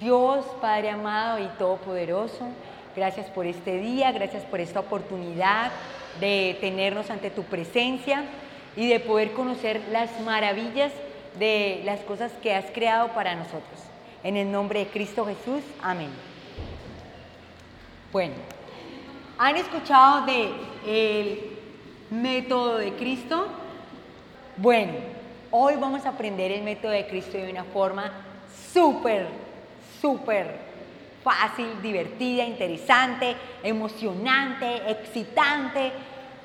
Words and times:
Dios, 0.00 0.44
Padre 0.60 0.90
amado 0.90 1.38
y 1.38 1.46
todopoderoso, 1.58 2.48
gracias 2.94 3.26
por 3.30 3.46
este 3.46 3.78
día, 3.78 4.12
gracias 4.12 4.44
por 4.44 4.60
esta 4.60 4.80
oportunidad 4.80 5.72
de 6.20 6.56
tenernos 6.60 7.10
ante 7.10 7.30
tu 7.30 7.42
presencia 7.42 8.24
y 8.76 8.88
de 8.88 9.00
poder 9.00 9.32
conocer 9.32 9.82
las 9.90 10.20
maravillas 10.20 10.92
de 11.38 11.82
las 11.84 12.00
cosas 12.00 12.30
que 12.42 12.54
has 12.54 12.66
creado 12.66 13.08
para 13.08 13.34
nosotros. 13.34 13.80
En 14.22 14.36
el 14.36 14.50
nombre 14.50 14.80
de 14.80 14.86
Cristo 14.86 15.26
Jesús, 15.26 15.62
amén. 15.82 16.10
Bueno, 18.12 18.34
¿han 19.36 19.56
escuchado 19.56 20.26
de 20.26 20.50
el 20.86 21.58
método 22.10 22.78
de 22.78 22.92
Cristo? 22.94 23.48
Bueno, 24.56 24.92
hoy 25.50 25.74
vamos 25.76 26.06
a 26.06 26.10
aprender 26.10 26.52
el 26.52 26.62
método 26.62 26.92
de 26.92 27.06
Cristo 27.06 27.36
de 27.36 27.50
una 27.50 27.64
forma 27.64 28.12
súper, 28.72 29.26
súper 30.00 30.68
fácil, 31.22 31.82
divertida, 31.82 32.44
interesante, 32.44 33.36
emocionante, 33.62 34.90
excitante. 34.90 35.92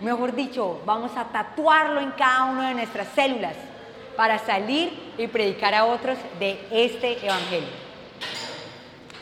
Mejor 0.01 0.35
dicho, 0.35 0.81
vamos 0.85 1.15
a 1.15 1.25
tatuarlo 1.25 2.01
en 2.01 2.11
cada 2.11 2.45
una 2.45 2.69
de 2.69 2.75
nuestras 2.75 3.07
células 3.09 3.55
para 4.17 4.37
salir 4.39 5.13
y 5.17 5.27
predicar 5.27 5.73
a 5.73 5.85
otros 5.85 6.17
de 6.39 6.59
este 6.71 7.25
Evangelio. 7.25 7.69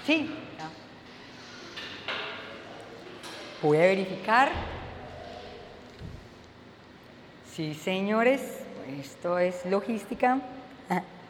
¿Sí? 0.05 0.29
Voy 3.61 3.77
a 3.77 3.81
verificar. 3.81 4.49
Sí, 7.53 7.75
señores, 7.75 8.41
esto 8.99 9.37
es 9.37 9.65
logística. 9.65 10.39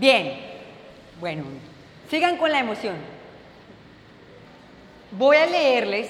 Bien, 0.00 0.32
bueno, 1.20 1.44
sigan 2.08 2.38
con 2.38 2.50
la 2.50 2.60
emoción. 2.60 2.96
Voy 5.10 5.36
a 5.36 5.44
leerles 5.44 6.08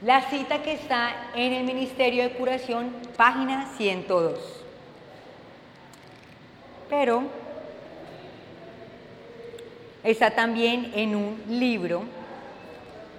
la 0.00 0.22
cita 0.30 0.62
que 0.62 0.72
está 0.72 1.28
en 1.34 1.52
el 1.52 1.64
Ministerio 1.64 2.22
de 2.22 2.30
Curación, 2.30 2.90
página 3.18 3.70
102. 3.76 4.64
Pero 6.88 7.24
está 10.02 10.30
también 10.30 10.92
en 10.94 11.14
un 11.14 11.42
libro 11.50 12.04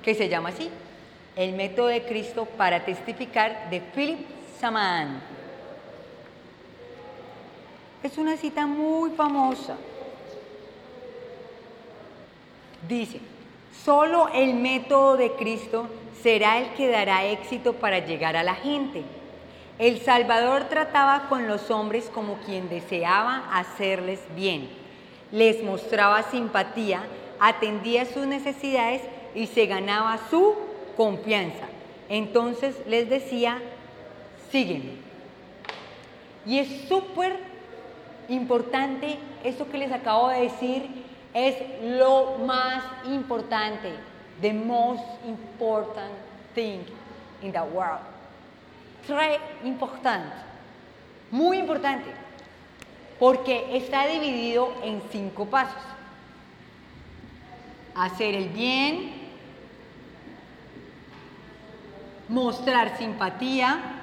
que 0.02 0.16
se 0.16 0.28
llama 0.28 0.50
así, 0.50 0.72
El 1.36 1.54
método 1.54 1.86
de 1.86 2.02
Cristo 2.02 2.46
para 2.46 2.84
testificar 2.84 3.70
de 3.70 3.82
Philip 3.82 4.39
Es 8.04 8.18
una 8.18 8.36
cita 8.36 8.66
muy 8.66 9.12
famosa. 9.12 9.78
Dice, 12.88 13.22
solo 13.86 14.30
el 14.34 14.56
método 14.56 15.16
de 15.16 15.32
Cristo 15.34 15.88
será 16.22 16.60
el 16.60 16.74
que 16.74 16.90
dará 16.90 17.26
éxito 17.26 17.74
para 17.74 18.00
llegar 18.00 18.36
a 18.36 18.44
la 18.44 18.56
gente. 18.56 19.04
El 19.78 20.02
Salvador 20.02 20.66
trataba 20.66 21.30
con 21.30 21.48
los 21.48 21.72
hombres 21.72 22.12
como 22.14 22.36
quien 22.46 22.68
deseaba 22.68 23.50
hacerles 23.54 24.20
bien. 24.36 24.70
Les 25.32 25.64
mostraba 25.64 26.24
simpatía, 26.24 27.04
atendía 27.40 28.06
sus 28.06 28.26
necesidades 28.28 29.02
y 29.34 29.48
se 29.48 29.68
ganaba 29.68 30.20
su 30.30 30.54
confianza. 30.98 31.68
Entonces 32.10 32.76
les 32.88 33.10
decía, 33.10 33.62
sígueme. 34.52 34.94
Y 36.46 36.60
es 36.60 36.88
súper 36.88 37.38
importante, 38.28 39.20
esto 39.44 39.70
que 39.70 39.78
les 39.78 39.92
acabo 39.92 40.30
de 40.30 40.42
decir 40.42 41.06
es 41.34 41.56
lo 41.84 42.38
más 42.46 42.84
importante, 43.06 43.94
the 44.42 44.54
most 44.54 45.04
important 45.26 46.14
thing 46.56 46.80
in 47.42 47.52
the 47.52 47.62
world. 47.62 48.00
Très 49.06 49.40
importante, 49.64 50.36
muy 51.32 51.58
importante, 51.58 52.12
porque 53.20 53.78
está 53.78 54.08
dividido 54.08 54.74
en 54.84 55.02
cinco 55.12 55.46
pasos. 55.46 55.82
Hacer 57.96 58.36
el 58.36 58.50
bien, 58.50 59.12
mostrar 62.30 62.98
simpatía, 62.98 63.99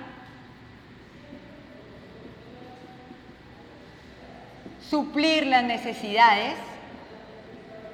suplir 4.91 5.47
las 5.47 5.65
necesidades, 5.65 6.55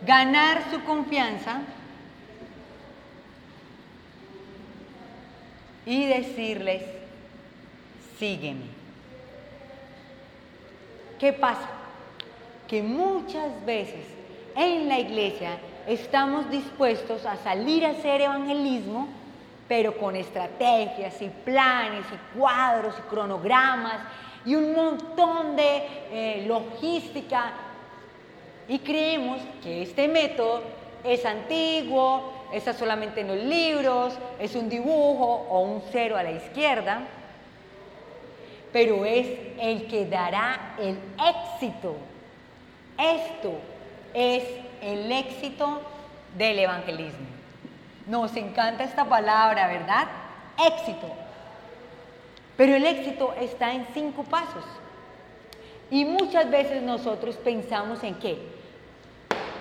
ganar 0.06 0.62
su 0.70 0.82
confianza 0.84 1.62
y 5.86 6.06
decirles, 6.06 6.82
sígueme. 8.19 8.66
¿Qué 11.19 11.32
pasa? 11.32 11.69
Que 12.69 12.82
muchas 12.82 13.64
veces 13.64 14.04
en 14.56 14.88
la 14.88 14.98
iglesia 14.98 15.58
estamos 15.86 16.50
dispuestos 16.50 17.25
a 17.26 17.36
salir 17.36 17.86
a 17.86 17.91
hacer 17.91 18.20
evangelismo, 18.20 19.08
pero 19.69 19.97
con 19.97 20.16
estrategias 20.16 21.20
y 21.22 21.28
planes 21.44 22.04
y 22.12 22.38
cuadros 22.38 22.94
y 22.98 23.02
cronogramas 23.08 24.00
y 24.44 24.54
un 24.54 24.75
montón 24.75 25.56
de 25.56 25.86
eh, 26.10 26.44
logística 26.47 27.53
y 28.69 28.78
creemos 28.78 29.41
que 29.62 29.82
este 29.82 30.08
método 30.08 30.62
es 31.04 31.25
antiguo, 31.25 32.32
está 32.52 32.72
solamente 32.72 33.20
en 33.20 33.28
los 33.28 33.38
libros, 33.38 34.14
es 34.38 34.54
un 34.54 34.69
dibujo 34.69 35.47
o 35.48 35.60
un 35.60 35.82
cero 35.91 36.16
a 36.16 36.22
la 36.22 36.32
izquierda, 36.32 37.02
pero 38.72 39.04
es 39.04 39.26
el 39.58 39.86
que 39.86 40.06
dará 40.06 40.75
el 40.78 40.97
éxito. 41.19 41.97
Esto 42.98 43.52
es 44.14 44.44
el 44.81 45.10
éxito 45.10 45.81
del 46.36 46.58
evangelismo. 46.60 47.26
Nos 48.06 48.36
encanta 48.36 48.84
esta 48.84 49.04
palabra, 49.04 49.66
¿verdad? 49.66 50.06
Éxito. 50.66 51.21
Pero 52.56 52.74
el 52.76 52.84
éxito 52.84 53.34
está 53.40 53.72
en 53.72 53.86
cinco 53.94 54.24
pasos. 54.24 54.64
Y 55.90 56.04
muchas 56.04 56.50
veces 56.50 56.82
nosotros 56.82 57.36
pensamos 57.36 58.02
en 58.02 58.14
qué? 58.16 58.38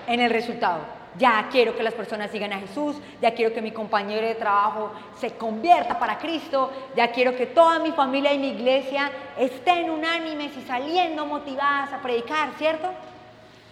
En 0.07 0.19
el 0.19 0.29
resultado. 0.29 0.79
Ya 1.17 1.49
quiero 1.51 1.75
que 1.75 1.83
las 1.83 1.93
personas 1.93 2.31
sigan 2.31 2.53
a 2.53 2.59
Jesús, 2.59 2.95
ya 3.21 3.33
quiero 3.33 3.53
que 3.53 3.61
mi 3.61 3.71
compañero 3.71 4.25
de 4.25 4.35
trabajo 4.35 4.93
se 5.19 5.31
convierta 5.31 5.99
para 5.99 6.17
Cristo, 6.17 6.71
ya 6.95 7.11
quiero 7.11 7.35
que 7.35 7.47
toda 7.47 7.79
mi 7.79 7.91
familia 7.91 8.33
y 8.33 8.39
mi 8.39 8.51
iglesia 8.51 9.11
estén 9.37 9.89
unánimes 9.89 10.55
y 10.55 10.61
saliendo 10.61 11.25
motivadas 11.25 11.91
a 11.91 12.01
predicar, 12.01 12.51
¿cierto? 12.57 12.89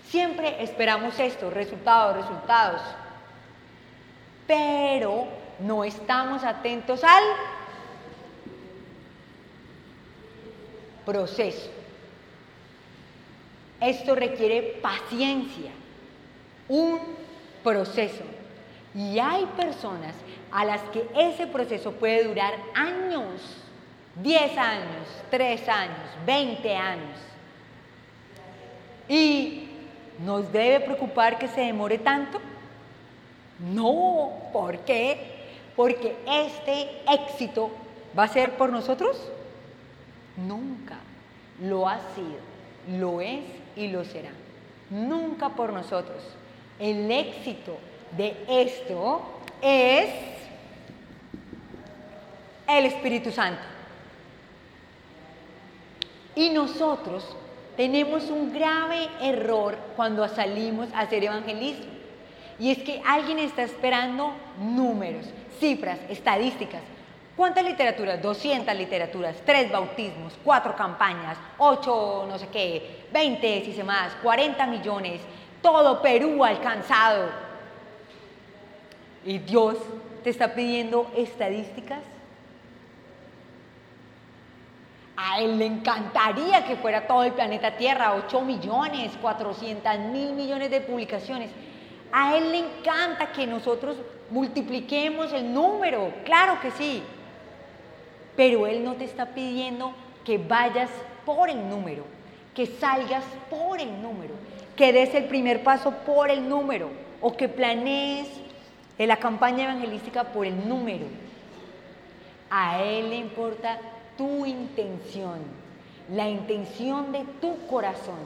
Siempre 0.10 0.62
esperamos 0.62 1.18
esto, 1.18 1.50
resultados, 1.50 2.18
resultados. 2.18 2.82
Pero 4.46 5.28
no 5.60 5.86
estamos 5.86 6.44
atentos 6.44 7.06
al 7.06 7.24
proceso. 11.10 11.72
Esto 13.82 14.14
requiere 14.14 14.80
paciencia, 14.80 15.72
un 16.68 17.00
proceso. 17.64 18.24
Y 18.94 19.18
hay 19.18 19.46
personas 19.58 20.14
a 20.52 20.66
las 20.66 20.82
que 20.90 21.08
ese 21.16 21.48
proceso 21.48 21.94
puede 21.94 22.26
durar 22.26 22.54
años, 22.76 23.42
10 24.22 24.58
años, 24.58 25.08
3 25.32 25.70
años, 25.70 26.10
20 26.28 26.76
años. 26.76 27.20
¿Y 29.08 29.68
nos 30.24 30.52
debe 30.52 30.82
preocupar 30.82 31.40
que 31.40 31.48
se 31.48 31.62
demore 31.62 31.98
tanto? 31.98 32.40
No, 33.58 34.32
¿por 34.54 34.78
qué? 34.80 35.40
Porque 35.76 36.16
este 36.28 36.88
éxito 37.12 37.72
va 38.18 38.26
a 38.26 38.28
ser 38.28 38.58
por 38.58 38.70
nosotros 38.70 39.18
Nunca. 40.48 40.98
Lo 41.62 41.88
ha 41.88 42.00
sido, 42.16 43.00
lo 43.00 43.22
es 43.22 43.42
y 43.76 43.88
lo 43.88 44.04
será. 44.06 44.32
Nunca 44.90 45.50
por 45.50 45.74
nosotros. 45.74 46.24
El 46.80 47.12
éxito 47.12 47.78
de 48.18 48.36
esto 48.48 49.22
es 49.62 50.10
el 52.68 52.86
Espíritu 52.86 53.32
Santo. 53.32 53.62
Y 56.36 56.50
nosotros 56.50 57.26
tenemos 57.76 58.30
un 58.30 58.54
grave 58.54 59.10
error 59.22 59.78
cuando 59.96 60.28
salimos 60.28 60.92
a 60.94 61.02
hacer 61.02 61.24
evangelismo. 61.24 61.86
Y 62.60 62.72
es 62.72 62.80
que 62.80 63.02
alguien 63.06 63.40
está 63.40 63.64
esperando 63.64 64.34
números, 64.60 65.26
cifras, 65.60 66.00
estadísticas, 66.10 66.82
¿Cuántas 67.40 67.64
literaturas? 67.64 68.22
200 68.22 68.76
literaturas, 68.76 69.38
3 69.46 69.72
bautismos, 69.72 70.34
4 70.44 70.76
campañas, 70.76 71.38
8 71.58 72.26
no 72.28 72.38
sé 72.38 72.50
qué, 72.50 73.06
20 73.14 73.64
si 73.64 73.72
se 73.72 73.82
más, 73.82 74.14
40 74.22 74.68
millones, 74.68 75.22
todo 75.62 76.02
Perú 76.02 76.44
alcanzado. 76.44 77.30
¿Y 79.24 79.38
Dios 79.38 79.78
te 80.22 80.32
está 80.32 80.54
pidiendo 80.54 81.10
estadísticas? 81.16 82.02
A 85.16 85.40
él 85.40 85.58
le 85.60 85.66
encantaría 85.68 86.66
que 86.66 86.76
fuera 86.76 87.08
todo 87.08 87.24
el 87.24 87.32
planeta 87.32 87.78
Tierra, 87.78 88.16
8 88.16 88.42
millones, 88.42 89.14
400 89.22 89.98
mil 90.12 90.34
millones 90.34 90.72
de 90.72 90.82
publicaciones. 90.82 91.52
A 92.12 92.36
él 92.36 92.52
le 92.52 92.58
encanta 92.58 93.32
que 93.32 93.48
nosotros 93.48 93.96
multipliquemos 94.30 95.32
el 95.32 95.54
número, 95.54 96.12
claro 96.26 96.60
que 96.60 96.72
sí. 96.72 97.02
Pero 98.40 98.66
Él 98.68 98.86
no 98.86 98.94
te 98.94 99.04
está 99.04 99.26
pidiendo 99.26 99.92
que 100.24 100.38
vayas 100.38 100.90
por 101.26 101.50
el 101.50 101.68
número, 101.68 102.06
que 102.56 102.68
salgas 102.68 103.26
por 103.50 103.82
el 103.82 104.02
número, 104.02 104.34
que 104.78 104.94
des 104.94 105.14
el 105.14 105.26
primer 105.26 105.62
paso 105.62 105.92
por 106.06 106.32
el 106.32 106.48
número 106.48 106.90
o 107.20 107.36
que 107.36 107.50
planees 107.50 108.30
la 108.98 109.18
campaña 109.18 109.66
evangelística 109.66 110.24
por 110.24 110.46
el 110.46 110.70
número. 110.70 111.06
A 112.50 112.82
Él 112.82 113.10
le 113.10 113.18
importa 113.18 113.78
tu 114.18 114.46
intención, 114.46 115.40
la 116.10 116.30
intención 116.30 117.12
de 117.12 117.26
tu 117.42 117.68
corazón. 117.68 118.24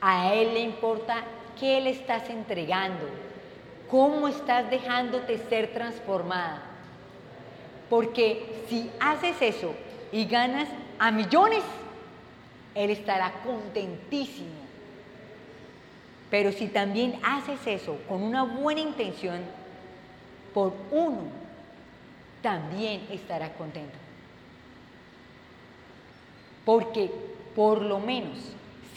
A 0.00 0.34
Él 0.34 0.52
le 0.52 0.60
importa 0.62 1.18
qué 1.60 1.80
le 1.80 1.90
estás 1.90 2.28
entregando, 2.28 3.04
cómo 3.88 4.26
estás 4.26 4.68
dejándote 4.68 5.38
ser 5.48 5.72
transformada. 5.72 6.73
Porque 7.94 8.44
si 8.68 8.90
haces 8.98 9.40
eso 9.40 9.72
y 10.10 10.24
ganas 10.24 10.68
a 10.98 11.12
millones, 11.12 11.62
Él 12.74 12.90
estará 12.90 13.32
contentísimo. 13.44 14.48
Pero 16.28 16.50
si 16.50 16.66
también 16.66 17.20
haces 17.22 17.64
eso 17.68 17.96
con 18.08 18.20
una 18.24 18.42
buena 18.42 18.80
intención, 18.80 19.42
por 20.52 20.72
uno, 20.90 21.20
también 22.42 23.06
estará 23.12 23.52
contento. 23.52 23.96
Porque 26.64 27.12
por 27.54 27.80
lo 27.80 28.00
menos, 28.00 28.38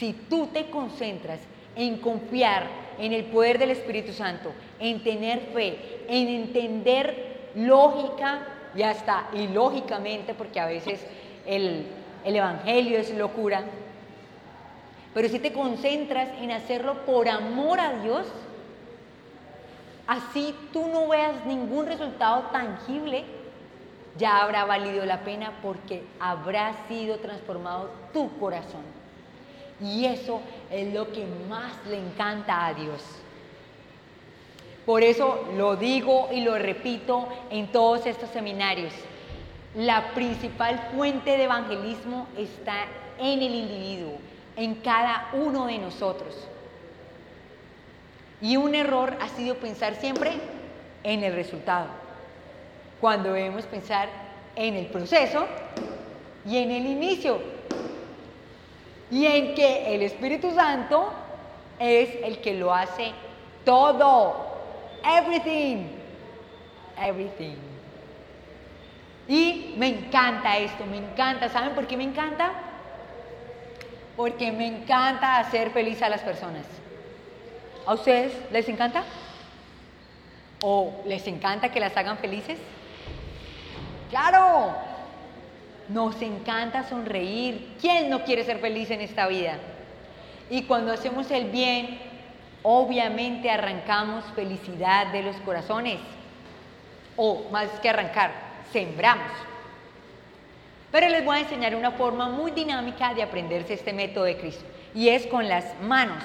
si 0.00 0.12
tú 0.12 0.48
te 0.48 0.70
concentras 0.70 1.38
en 1.76 1.98
confiar 1.98 2.66
en 2.98 3.12
el 3.12 3.26
poder 3.26 3.60
del 3.60 3.70
Espíritu 3.70 4.12
Santo, 4.12 4.50
en 4.80 5.04
tener 5.04 5.52
fe, 5.54 6.00
en 6.08 6.26
entender 6.26 7.52
lógica 7.54 8.56
y 8.74 8.82
hasta 8.82 9.28
ilógicamente, 9.32 10.34
porque 10.34 10.60
a 10.60 10.66
veces 10.66 11.00
el, 11.46 11.86
Evangelio 12.24 12.98
es 12.98 13.14
locura, 13.14 13.64
pero 15.14 15.28
si 15.28 15.38
te 15.38 15.52
concentras 15.52 16.28
en 16.40 16.50
hacerlo 16.50 17.06
por 17.06 17.28
amor 17.28 17.80
a 17.80 18.02
Dios, 18.02 18.26
así 20.06 20.54
tú 20.72 20.88
no 20.88 21.08
veas 21.08 21.46
ningún 21.46 21.86
resultado 21.86 22.42
tangible, 22.52 23.24
ya 24.18 24.42
habrá 24.42 24.64
valido 24.64 25.06
la 25.06 25.20
pena 25.20 25.52
porque 25.62 26.04
habrá 26.20 26.74
sido 26.88 27.18
transformado 27.18 27.90
tu 28.12 28.36
corazón. 28.38 28.82
Y 29.80 30.04
eso 30.04 30.40
es 30.70 30.92
lo 30.92 31.10
que 31.12 31.24
más 31.48 31.72
le 31.86 31.98
encanta 31.98 32.66
a 32.66 32.74
Dios. 32.74 33.02
Por 34.88 35.02
eso 35.02 35.44
lo 35.54 35.76
digo 35.76 36.30
y 36.32 36.40
lo 36.40 36.56
repito 36.56 37.28
en 37.50 37.70
todos 37.70 38.06
estos 38.06 38.30
seminarios. 38.30 38.94
La 39.74 40.14
principal 40.14 40.80
fuente 40.96 41.36
de 41.36 41.44
evangelismo 41.44 42.26
está 42.38 42.86
en 43.18 43.42
el 43.42 43.54
individuo, 43.54 44.14
en 44.56 44.76
cada 44.76 45.28
uno 45.34 45.66
de 45.66 45.76
nosotros. 45.76 46.34
Y 48.40 48.56
un 48.56 48.74
error 48.74 49.14
ha 49.20 49.28
sido 49.28 49.56
pensar 49.56 49.94
siempre 49.94 50.30
en 51.04 51.22
el 51.22 51.34
resultado, 51.34 51.88
cuando 52.98 53.34
debemos 53.34 53.66
pensar 53.66 54.08
en 54.56 54.74
el 54.74 54.86
proceso 54.86 55.44
y 56.46 56.56
en 56.56 56.70
el 56.70 56.86
inicio, 56.86 57.42
y 59.10 59.26
en 59.26 59.54
que 59.54 59.94
el 59.94 60.00
Espíritu 60.00 60.50
Santo 60.52 61.12
es 61.78 62.08
el 62.24 62.38
que 62.40 62.54
lo 62.54 62.72
hace 62.72 63.12
todo. 63.66 64.47
Everything. 65.04 65.88
Everything. 66.98 67.56
Y 69.28 69.74
me 69.76 69.88
encanta 69.88 70.56
esto, 70.56 70.86
me 70.86 70.96
encanta. 70.96 71.48
¿Saben 71.50 71.74
por 71.74 71.86
qué 71.86 71.96
me 71.96 72.04
encanta? 72.04 72.50
Porque 74.16 74.50
me 74.50 74.66
encanta 74.66 75.38
hacer 75.38 75.70
feliz 75.70 76.00
a 76.02 76.08
las 76.08 76.22
personas. 76.22 76.64
¿A 77.86 77.94
ustedes 77.94 78.32
les 78.50 78.68
encanta? 78.68 79.04
¿O 80.62 81.02
les 81.06 81.26
encanta 81.26 81.70
que 81.70 81.78
las 81.78 81.96
hagan 81.96 82.18
felices? 82.18 82.58
Claro, 84.10 84.74
nos 85.88 86.20
encanta 86.22 86.88
sonreír. 86.88 87.76
¿Quién 87.80 88.08
no 88.08 88.24
quiere 88.24 88.44
ser 88.44 88.58
feliz 88.58 88.90
en 88.90 89.02
esta 89.02 89.26
vida? 89.28 89.58
Y 90.50 90.62
cuando 90.62 90.92
hacemos 90.92 91.30
el 91.30 91.50
bien, 91.50 91.98
obviamente 92.70 93.50
arrancamos 93.50 94.26
felicidad 94.36 95.06
de 95.06 95.22
los 95.22 95.36
corazones, 95.36 95.98
o 97.16 97.48
más 97.50 97.70
que 97.80 97.88
arrancar, 97.88 98.30
sembramos. 98.70 99.32
Pero 100.92 101.08
les 101.08 101.24
voy 101.24 101.38
a 101.38 101.40
enseñar 101.40 101.74
una 101.74 101.92
forma 101.92 102.28
muy 102.28 102.50
dinámica 102.50 103.14
de 103.14 103.22
aprenderse 103.22 103.72
este 103.72 103.94
método 103.94 104.24
de 104.24 104.36
Cristo, 104.36 104.66
y 104.94 105.08
es 105.08 105.26
con 105.28 105.48
las 105.48 105.80
manos. 105.80 106.22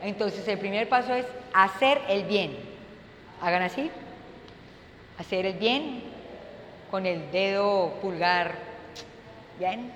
Entonces 0.00 0.46
el 0.46 0.58
primer 0.58 0.88
paso 0.88 1.12
es 1.12 1.26
hacer 1.52 2.00
el 2.08 2.22
bien. 2.22 2.56
Hagan 3.40 3.62
así, 3.62 3.90
hacer 5.18 5.44
el 5.44 5.54
bien 5.54 6.04
con 6.88 7.04
el 7.04 7.32
dedo 7.32 7.94
pulgar, 8.00 8.52
¿bien? 9.58 9.90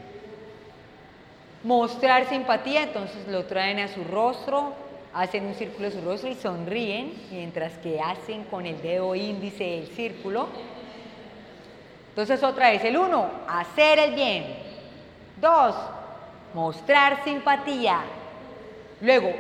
Mostrar 1.63 2.29
simpatía, 2.29 2.83
entonces 2.83 3.29
lo 3.29 3.45
traen 3.45 3.79
a 3.79 3.87
su 3.87 4.03
rostro, 4.03 4.86
hacen 5.17 5.47
un 5.47 5.55
círculo 5.55 5.89
de 5.89 6.31
y 6.31 6.35
sonríen, 6.35 7.15
mientras 7.31 7.73
que 7.79 7.99
hacen 7.99 8.45
con 8.45 8.67
el 8.67 8.83
dedo 8.83 9.15
índice 9.15 9.79
el 9.79 9.87
círculo. 9.87 10.47
Entonces 12.11 12.43
otra 12.43 12.71
vez, 12.71 12.85
el 12.85 12.99
uno, 12.99 13.31
hacer 13.49 13.99
el 13.99 14.15
bien. 14.15 14.45
Dos, 15.41 15.75
mostrar 16.53 17.25
simpatía. 17.25 18.01
Luego, 19.01 19.33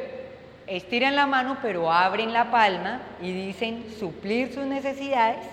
estiran 0.67 1.15
la 1.15 1.27
mano 1.27 1.59
pero 1.61 1.93
abren 1.93 2.33
la 2.33 2.51
palma 2.51 3.03
y 3.21 3.33
dicen 3.33 3.85
suplir 3.99 4.55
sus 4.55 4.65
necesidades. 4.65 5.45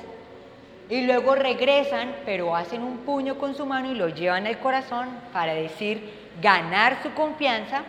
Y 0.89 1.01
luego 1.01 1.35
regresan 1.35 2.15
pero 2.23 2.55
hacen 2.55 2.81
un 2.81 2.99
puño 2.99 3.37
con 3.37 3.55
su 3.55 3.65
mano 3.65 3.91
y 3.91 3.95
lo 3.95 4.07
llevan 4.07 4.47
al 4.47 4.59
corazón 4.59 5.09
para 5.33 5.53
decir 5.53 6.29
ganar 6.41 7.03
su 7.03 7.13
confianza. 7.13 7.83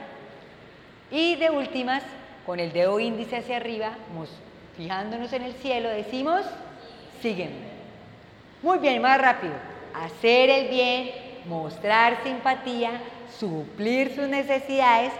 Y 1.12 1.36
de 1.36 1.50
últimas, 1.50 2.02
con 2.46 2.60
el 2.60 2.72
dedo 2.72 3.00
índice 3.00 3.36
hacia 3.36 3.56
arriba, 3.56 3.92
fijándonos 4.76 5.32
en 5.32 5.42
el 5.42 5.54
cielo, 5.54 5.88
decimos, 5.88 6.42
sígueme. 7.22 7.74
Muy 8.62 8.78
bien, 8.78 9.00
más 9.00 9.20
rápido. 9.20 9.54
Hacer 9.94 10.50
el 10.50 10.68
bien, 10.68 11.10
mostrar 11.46 12.22
simpatía, 12.22 13.00
suplir 13.38 14.14
sus 14.14 14.28
necesidades, 14.28 15.12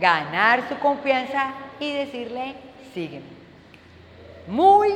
ganar 0.00 0.68
su 0.68 0.78
confianza 0.78 1.52
y 1.78 1.92
decirle, 1.92 2.54
sígueme. 2.94 3.26
Muy 4.48 4.94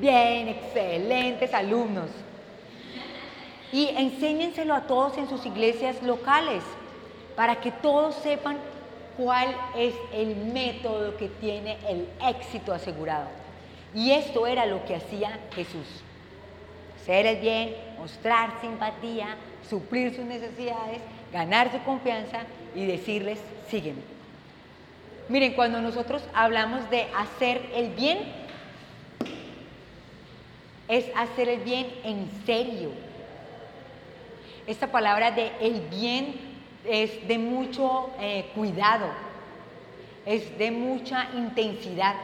bien, 0.00 0.48
excelentes 0.48 1.52
alumnos. 1.52 2.10
Y 3.72 3.88
enséñenselo 3.88 4.74
a 4.74 4.82
todos 4.82 5.18
en 5.18 5.28
sus 5.28 5.44
iglesias 5.44 6.02
locales, 6.02 6.62
para 7.34 7.56
que 7.56 7.70
todos 7.70 8.14
sepan 8.16 8.56
cuál 9.16 9.56
es 9.76 9.94
el 10.12 10.36
método 10.36 11.16
que 11.16 11.28
tiene 11.28 11.76
el 11.88 12.08
éxito 12.26 12.72
asegurado. 12.72 13.28
Y 13.94 14.10
esto 14.10 14.46
era 14.46 14.66
lo 14.66 14.84
que 14.84 14.96
hacía 14.96 15.38
Jesús. 15.54 15.86
Ser 17.04 17.26
el 17.26 17.36
bien, 17.38 17.74
mostrar 17.98 18.60
simpatía, 18.60 19.36
suplir 19.68 20.14
sus 20.14 20.24
necesidades, 20.24 21.00
ganar 21.32 21.72
su 21.72 21.82
confianza 21.82 22.40
y 22.74 22.84
decirles, 22.84 23.38
sígueme. 23.70 24.00
Miren, 25.28 25.54
cuando 25.54 25.80
nosotros 25.80 26.22
hablamos 26.34 26.88
de 26.90 27.06
hacer 27.16 27.60
el 27.74 27.90
bien, 27.90 28.18
es 30.88 31.06
hacer 31.16 31.48
el 31.48 31.60
bien 31.60 31.86
en 32.04 32.28
serio. 32.44 32.90
Esta 34.66 34.88
palabra 34.88 35.30
de 35.30 35.52
el 35.60 35.80
bien 35.88 36.55
es 36.88 37.26
de 37.26 37.38
mucho 37.38 38.10
eh, 38.20 38.50
cuidado, 38.54 39.06
es 40.24 40.56
de 40.58 40.70
mucha 40.70 41.28
intensidad. 41.34 42.16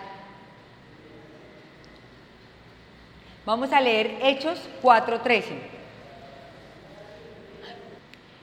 Vamos 3.44 3.72
a 3.72 3.80
leer 3.80 4.18
Hechos 4.22 4.68
4:13. 4.82 5.42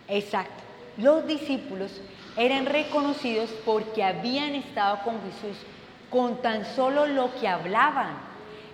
Exacto. 0.10 0.64
Los 0.98 1.26
discípulos 1.28 2.02
eran 2.36 2.66
reconocidos 2.66 3.50
porque 3.66 4.04
habían 4.04 4.56
estado 4.56 5.00
con 5.04 5.22
Jesús 5.22 5.58
con 6.10 6.42
tan 6.42 6.66
solo 6.66 7.06
lo 7.06 7.34
que 7.40 7.48
hablaban. 7.48 8.18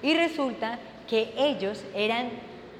Y 0.02 0.14
resulta 0.16 0.80
que 1.08 1.34
ellos 1.38 1.84
eran 1.94 2.30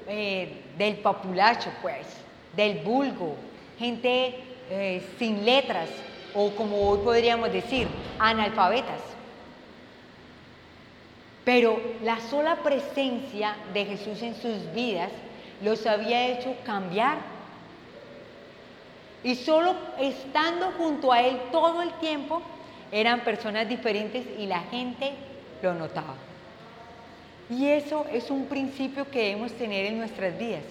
eh, 0.08 0.62
del 0.78 0.96
populacho, 0.96 1.70
pues, 1.82 2.06
del 2.54 2.78
vulgo, 2.78 3.36
gente 3.78 4.36
eh, 4.70 5.02
sin 5.18 5.44
letras, 5.44 5.88
o 6.34 6.50
como 6.50 6.88
hoy 6.88 6.98
podríamos 7.04 7.52
decir, 7.52 7.88
analfabetas. 8.18 9.00
Pero 11.44 11.80
la 12.02 12.18
sola 12.20 12.56
presencia 12.56 13.56
de 13.72 13.84
Jesús 13.84 14.20
en 14.22 14.34
sus 14.34 14.72
vidas 14.74 15.10
los 15.62 15.86
había 15.86 16.26
hecho 16.28 16.54
cambiar. 16.64 17.18
Y 19.22 19.34
solo 19.36 19.74
estando 19.98 20.72
junto 20.72 21.12
a 21.12 21.22
Él 21.22 21.38
todo 21.52 21.82
el 21.82 21.92
tiempo, 21.94 22.42
eran 22.92 23.20
personas 23.20 23.68
diferentes 23.68 24.24
y 24.38 24.46
la 24.46 24.60
gente 24.62 25.12
lo 25.62 25.74
notaba. 25.74 26.14
Y 27.48 27.66
eso 27.68 28.06
es 28.12 28.30
un 28.30 28.46
principio 28.46 29.08
que 29.10 29.22
debemos 29.22 29.52
tener 29.52 29.86
en 29.86 29.98
nuestras 29.98 30.36
vidas. 30.36 30.64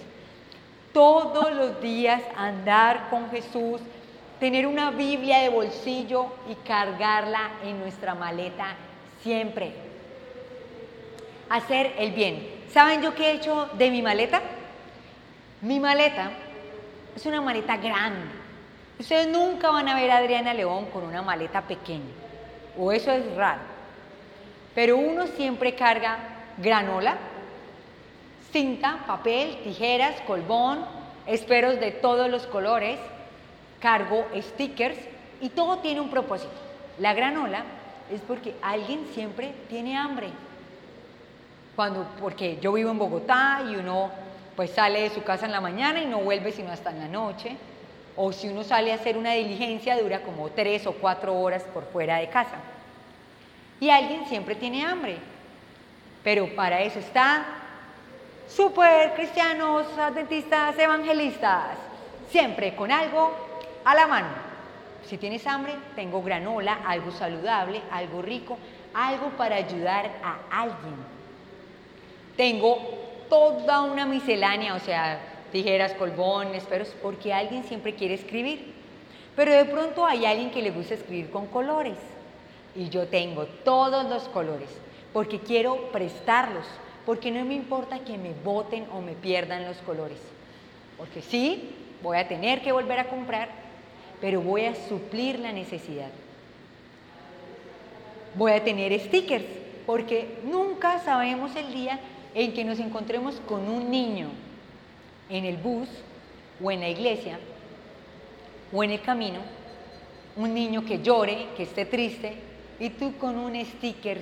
Todos 0.96 1.52
los 1.52 1.78
días 1.82 2.22
andar 2.38 3.10
con 3.10 3.30
Jesús, 3.30 3.82
tener 4.40 4.66
una 4.66 4.90
Biblia 4.92 5.40
de 5.40 5.50
bolsillo 5.50 6.28
y 6.48 6.54
cargarla 6.66 7.50
en 7.62 7.78
nuestra 7.80 8.14
maleta 8.14 8.68
siempre. 9.22 9.74
Hacer 11.50 11.92
el 11.98 12.12
bien. 12.12 12.48
¿Saben 12.72 13.02
yo 13.02 13.14
qué 13.14 13.26
he 13.26 13.34
hecho 13.34 13.68
de 13.74 13.90
mi 13.90 14.00
maleta? 14.00 14.40
Mi 15.60 15.78
maleta 15.80 16.30
es 17.14 17.26
una 17.26 17.42
maleta 17.42 17.76
grande. 17.76 18.24
Ustedes 18.98 19.28
nunca 19.28 19.70
van 19.70 19.90
a 19.90 19.96
ver 19.96 20.10
a 20.10 20.16
Adriana 20.16 20.54
León 20.54 20.86
con 20.86 21.04
una 21.04 21.20
maleta 21.20 21.60
pequeña. 21.60 22.14
O 22.78 22.90
eso 22.90 23.12
es 23.12 23.36
raro. 23.36 23.60
Pero 24.74 24.96
uno 24.96 25.26
siempre 25.26 25.74
carga 25.74 26.16
granola, 26.56 27.18
cinta, 28.56 29.04
papel, 29.06 29.58
tijeras, 29.64 30.18
colbón, 30.22 30.78
esperos 31.26 31.78
de 31.78 31.90
todos 31.90 32.30
los 32.30 32.46
colores, 32.46 32.98
cargo 33.80 34.24
stickers 34.34 34.96
y 35.42 35.50
todo 35.50 35.80
tiene 35.80 36.00
un 36.00 36.08
propósito. 36.08 36.54
La 36.98 37.12
granola 37.12 37.64
es 38.10 38.22
porque 38.22 38.54
alguien 38.62 39.08
siempre 39.12 39.52
tiene 39.68 39.98
hambre. 39.98 40.28
Cuando, 41.74 42.06
porque 42.18 42.58
yo 42.62 42.72
vivo 42.72 42.90
en 42.90 42.98
Bogotá 42.98 43.62
y 43.70 43.76
uno 43.76 44.10
pues 44.56 44.70
sale 44.70 45.02
de 45.02 45.10
su 45.10 45.22
casa 45.22 45.44
en 45.44 45.52
la 45.52 45.60
mañana 45.60 46.00
y 46.00 46.06
no 46.06 46.20
vuelve 46.20 46.50
sino 46.50 46.72
hasta 46.72 46.88
en 46.92 47.00
la 47.00 47.08
noche. 47.08 47.58
O 48.16 48.32
si 48.32 48.48
uno 48.48 48.64
sale 48.64 48.90
a 48.90 48.94
hacer 48.94 49.18
una 49.18 49.32
diligencia 49.32 50.00
dura 50.00 50.22
como 50.22 50.48
tres 50.48 50.86
o 50.86 50.92
cuatro 50.92 51.38
horas 51.38 51.62
por 51.74 51.84
fuera 51.92 52.16
de 52.20 52.30
casa. 52.30 52.56
Y 53.80 53.90
alguien 53.90 54.24
siempre 54.26 54.54
tiene 54.54 54.86
hambre. 54.86 55.18
Pero 56.24 56.56
para 56.56 56.80
eso 56.80 56.98
está 56.98 57.65
super 58.48 59.14
cristianos, 59.14 59.86
adventistas, 59.98 60.78
evangelistas, 60.78 61.76
siempre 62.30 62.74
con 62.74 62.90
algo 62.90 63.32
a 63.84 63.94
la 63.94 64.06
mano. 64.06 64.28
Si 65.04 65.18
tienes 65.18 65.46
hambre, 65.46 65.74
tengo 65.94 66.22
granola, 66.22 66.80
algo 66.86 67.12
saludable, 67.12 67.80
algo 67.90 68.22
rico, 68.22 68.58
algo 68.92 69.30
para 69.30 69.56
ayudar 69.56 70.10
a 70.22 70.62
alguien. 70.62 70.96
Tengo 72.36 72.78
toda 73.28 73.82
una 73.82 74.04
miscelánea, 74.04 74.74
o 74.74 74.80
sea, 74.80 75.20
tijeras, 75.52 75.92
colbones, 75.92 76.64
pero 76.68 76.84
porque 77.02 77.32
alguien 77.32 77.64
siempre 77.64 77.94
quiere 77.94 78.14
escribir. 78.14 78.74
Pero 79.36 79.52
de 79.52 79.64
pronto 79.66 80.04
hay 80.04 80.24
alguien 80.26 80.50
que 80.50 80.62
le 80.62 80.70
gusta 80.70 80.94
escribir 80.94 81.30
con 81.30 81.46
colores. 81.46 81.98
Y 82.74 82.88
yo 82.88 83.06
tengo 83.06 83.46
todos 83.64 84.04
los 84.06 84.24
colores, 84.28 84.68
porque 85.12 85.40
quiero 85.40 85.76
prestarlos, 85.92 86.66
porque 87.06 87.30
no 87.30 87.44
me 87.44 87.54
importa 87.54 88.00
que 88.00 88.18
me 88.18 88.32
boten 88.44 88.86
o 88.92 89.00
me 89.00 89.12
pierdan 89.12 89.64
los 89.64 89.76
colores. 89.78 90.18
Porque 90.98 91.22
sí, 91.22 91.70
voy 92.02 92.18
a 92.18 92.26
tener 92.26 92.60
que 92.60 92.72
volver 92.72 92.98
a 92.98 93.08
comprar, 93.08 93.48
pero 94.20 94.40
voy 94.40 94.64
a 94.64 94.74
suplir 94.74 95.38
la 95.38 95.52
necesidad. 95.52 96.10
Voy 98.34 98.52
a 98.52 98.64
tener 98.64 98.98
stickers, 99.00 99.44
porque 99.86 100.40
nunca 100.44 100.98
sabemos 100.98 101.54
el 101.54 101.72
día 101.72 102.00
en 102.34 102.52
que 102.52 102.64
nos 102.64 102.80
encontremos 102.80 103.40
con 103.48 103.68
un 103.68 103.88
niño 103.88 104.28
en 105.30 105.44
el 105.44 105.56
bus 105.56 105.88
o 106.62 106.70
en 106.70 106.80
la 106.80 106.88
iglesia 106.88 107.38
o 108.72 108.82
en 108.82 108.90
el 108.90 109.00
camino, 109.00 109.38
un 110.36 110.52
niño 110.52 110.84
que 110.84 111.00
llore, 111.00 111.46
que 111.56 111.62
esté 111.62 111.86
triste, 111.86 112.34
y 112.80 112.90
tú 112.90 113.16
con 113.16 113.38
un 113.38 113.54
sticker 113.64 114.20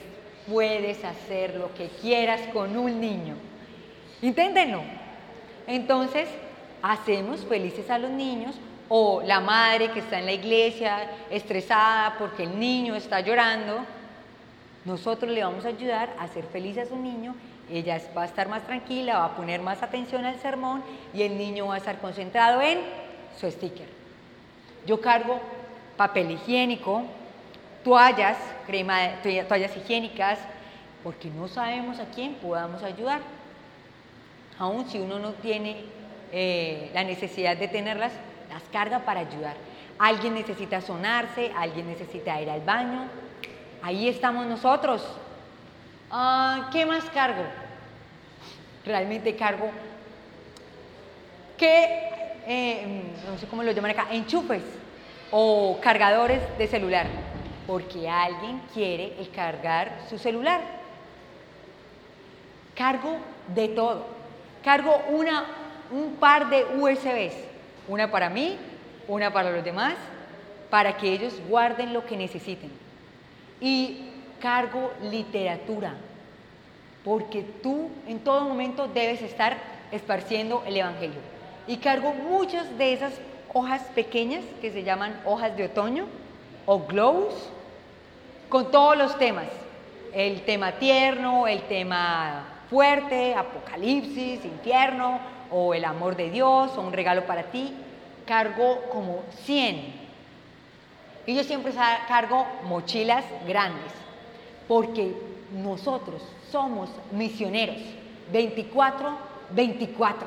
puedes 0.49 1.05
hacer 1.05 1.57
lo 1.57 1.73
que 1.75 1.89
quieras 2.01 2.41
con 2.53 2.77
un 2.77 3.01
niño. 3.01 3.35
Inténtenlo. 4.23 4.83
Entonces, 5.67 6.29
hacemos 6.83 7.41
felices 7.45 7.89
a 7.91 7.99
los 7.99 8.11
niños 8.11 8.55
o 8.89 9.23
la 9.25 9.41
madre 9.41 9.91
que 9.91 10.01
está 10.01 10.19
en 10.19 10.27
la 10.27 10.33
iglesia 10.33 11.11
estresada 11.31 12.17
porque 12.19 12.43
el 12.43 12.59
niño 12.59 12.95
está 12.95 13.21
llorando, 13.21 13.85
nosotros 14.85 15.31
le 15.31 15.43
vamos 15.43 15.65
a 15.65 15.69
ayudar 15.69 16.15
a 16.19 16.25
hacer 16.25 16.45
feliz 16.45 16.77
a 16.77 16.85
su 16.85 16.97
niño, 16.97 17.35
ella 17.71 17.99
va 18.15 18.23
a 18.23 18.27
estar 18.27 18.49
más 18.49 18.67
tranquila, 18.67 19.19
va 19.19 19.25
a 19.25 19.37
poner 19.37 19.63
más 19.63 19.83
atención 19.83 20.27
al 20.27 20.39
sermón 20.39 20.83
y 21.15 21.23
el 21.23 21.39
niño 21.39 21.69
va 21.69 21.77
a 21.77 21.79
estar 21.79 21.99
concentrado 21.99 22.61
en 22.61 22.79
su 23.41 23.51
sticker. 23.51 23.89
Yo 24.87 25.01
cargo 25.01 25.41
papel 25.97 26.33
higiénico, 26.33 27.05
toallas, 27.85 28.39
crema, 28.67 29.21
toallas 29.23 29.77
higiénicas, 29.77 30.39
porque 31.05 31.29
no 31.29 31.47
sabemos 31.47 32.01
a 32.01 32.07
quién 32.07 32.35
podamos 32.35 32.83
ayudar. 32.83 33.21
Aún 34.59 34.89
si 34.89 34.99
uno 34.99 35.19
no 35.19 35.33
tiene 35.35 35.85
eh, 36.33 36.91
la 36.95 37.05
necesidad 37.05 37.57
de 37.57 37.69
tenerlas, 37.69 38.13
las 38.51 38.63
carga 38.73 39.01
para 39.01 39.21
ayudar. 39.21 39.55
Alguien 39.99 40.35
necesita 40.35 40.81
sonarse, 40.81 41.53
alguien 41.57 41.87
necesita 41.87 42.41
ir 42.41 42.51
al 42.51 42.63
baño. 42.63 43.05
Ahí 43.83 44.09
estamos 44.09 44.47
nosotros. 44.47 45.07
Ah, 46.11 46.71
¿Qué 46.73 46.87
más 46.87 47.05
cargo? 47.11 47.43
Realmente 48.85 49.37
cargo 49.37 49.71
que, 51.57 52.03
eh, 52.47 53.03
no 53.31 53.39
sé 53.39 53.47
cómo 53.47 53.63
lo 53.63 53.73
llaman 53.73 53.93
acá, 53.93 54.09
enchufes 54.11 54.63
o 55.31 55.79
cargadores 55.81 56.41
de 56.59 56.67
celular, 56.67 57.07
porque 57.67 58.09
alguien 58.09 58.61
quiere 58.73 59.15
cargar 59.35 60.01
su 60.09 60.19
celular. 60.19 60.61
Cargo 62.75 63.17
de 63.55 63.69
todo. 63.69 64.07
Cargo 64.63 64.97
una, 65.11 65.45
un 65.91 66.17
par 66.17 66.49
de 66.51 66.65
USBs 66.79 67.55
una 67.89 68.11
para 68.11 68.31
mí, 68.31 68.57
una 69.09 69.33
para 69.33 69.51
los 69.51 69.65
demás, 69.65 69.95
para 70.71 70.97
que 70.97 71.13
ellos 71.13 71.35
guarden 71.49 71.93
lo 71.93 72.07
que 72.07 72.17
necesiten. 72.17 72.71
Y 73.61 74.09
cargo 74.41 74.93
literatura, 75.03 75.95
porque 77.05 77.43
tú 77.63 77.91
en 78.07 78.21
todo 78.21 78.43
momento 78.43 78.89
debes 78.89 79.23
estar 79.23 79.57
esparciendo 79.93 80.63
el 80.67 80.77
Evangelio. 80.77 81.21
Y 81.67 81.77
cargo 81.79 82.13
muchas 82.15 82.77
de 82.77 82.93
esas 82.93 83.15
hojas 83.53 83.83
pequeñas 83.95 84.43
que 84.61 84.71
se 84.71 84.83
llaman 84.83 85.21
hojas 85.25 85.57
de 85.57 85.67
otoño 85.67 86.07
o 86.67 86.81
glows, 86.81 87.35
con 88.49 88.71
todos 88.71 88.97
los 88.97 89.19
temas. 89.19 89.47
El 90.13 90.43
tema 90.43 90.73
tierno, 90.73 91.47
el 91.47 91.63
tema 91.63 92.65
fuerte, 92.71 93.35
apocalipsis, 93.35 94.45
infierno, 94.45 95.19
o 95.51 95.73
el 95.73 95.85
amor 95.85 96.17
de 96.17 96.31
Dios 96.31 96.73
o 96.77 96.81
un 96.81 96.93
regalo 96.93 97.27
para 97.27 97.45
ti, 97.45 97.73
cargo 98.27 98.83
como 98.91 99.23
100. 99.45 100.05
Y 101.27 101.35
yo 101.35 101.45
siempre 101.45 101.73
cargo 102.09 102.45
mochilas 102.65 103.25
grandes, 103.47 103.93
porque 104.67 105.15
nosotros 105.53 106.23
somos 106.51 106.91
misioneros 107.13 107.77
24, 108.33 109.11
24, 109.51 110.27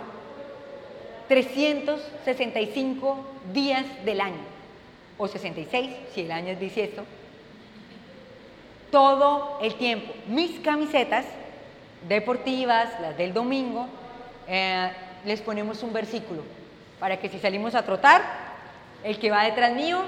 365 1.28 3.18
días 3.54 3.86
del 4.06 4.22
año, 4.22 4.40
o 5.18 5.28
66 5.28 5.90
si 6.14 6.22
el 6.22 6.32
año 6.32 6.54
es 6.54 6.60
bisiesto, 6.60 7.04
todo 8.92 9.60
el 9.62 9.76
tiempo. 9.76 10.14
Mis 10.28 10.60
camisetas 10.60 11.26
deportivas, 12.08 12.90
las 13.02 13.18
del 13.18 13.34
domingo, 13.34 13.88
eh, 14.48 14.92
les 15.26 15.42
ponemos 15.42 15.84
un 15.84 15.94
versículo 15.94 16.44
para 17.00 17.18
que 17.18 17.30
si 17.30 17.40
salimos 17.40 17.76
a 17.76 17.84
trotar, 17.84 18.22
el 19.04 19.20
que 19.20 19.30
va 19.30 19.44
detrás 19.44 19.74
mío 19.74 20.02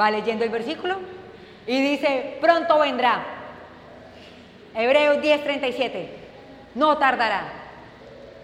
va 0.00 0.10
leyendo 0.10 0.44
el 0.44 0.50
versículo 0.50 0.96
y 1.66 1.80
dice, 1.80 2.38
pronto 2.40 2.78
vendrá. 2.78 3.24
Hebreos 4.74 5.18
10:37, 5.18 6.08
no 6.74 6.96
tardará. 6.98 7.52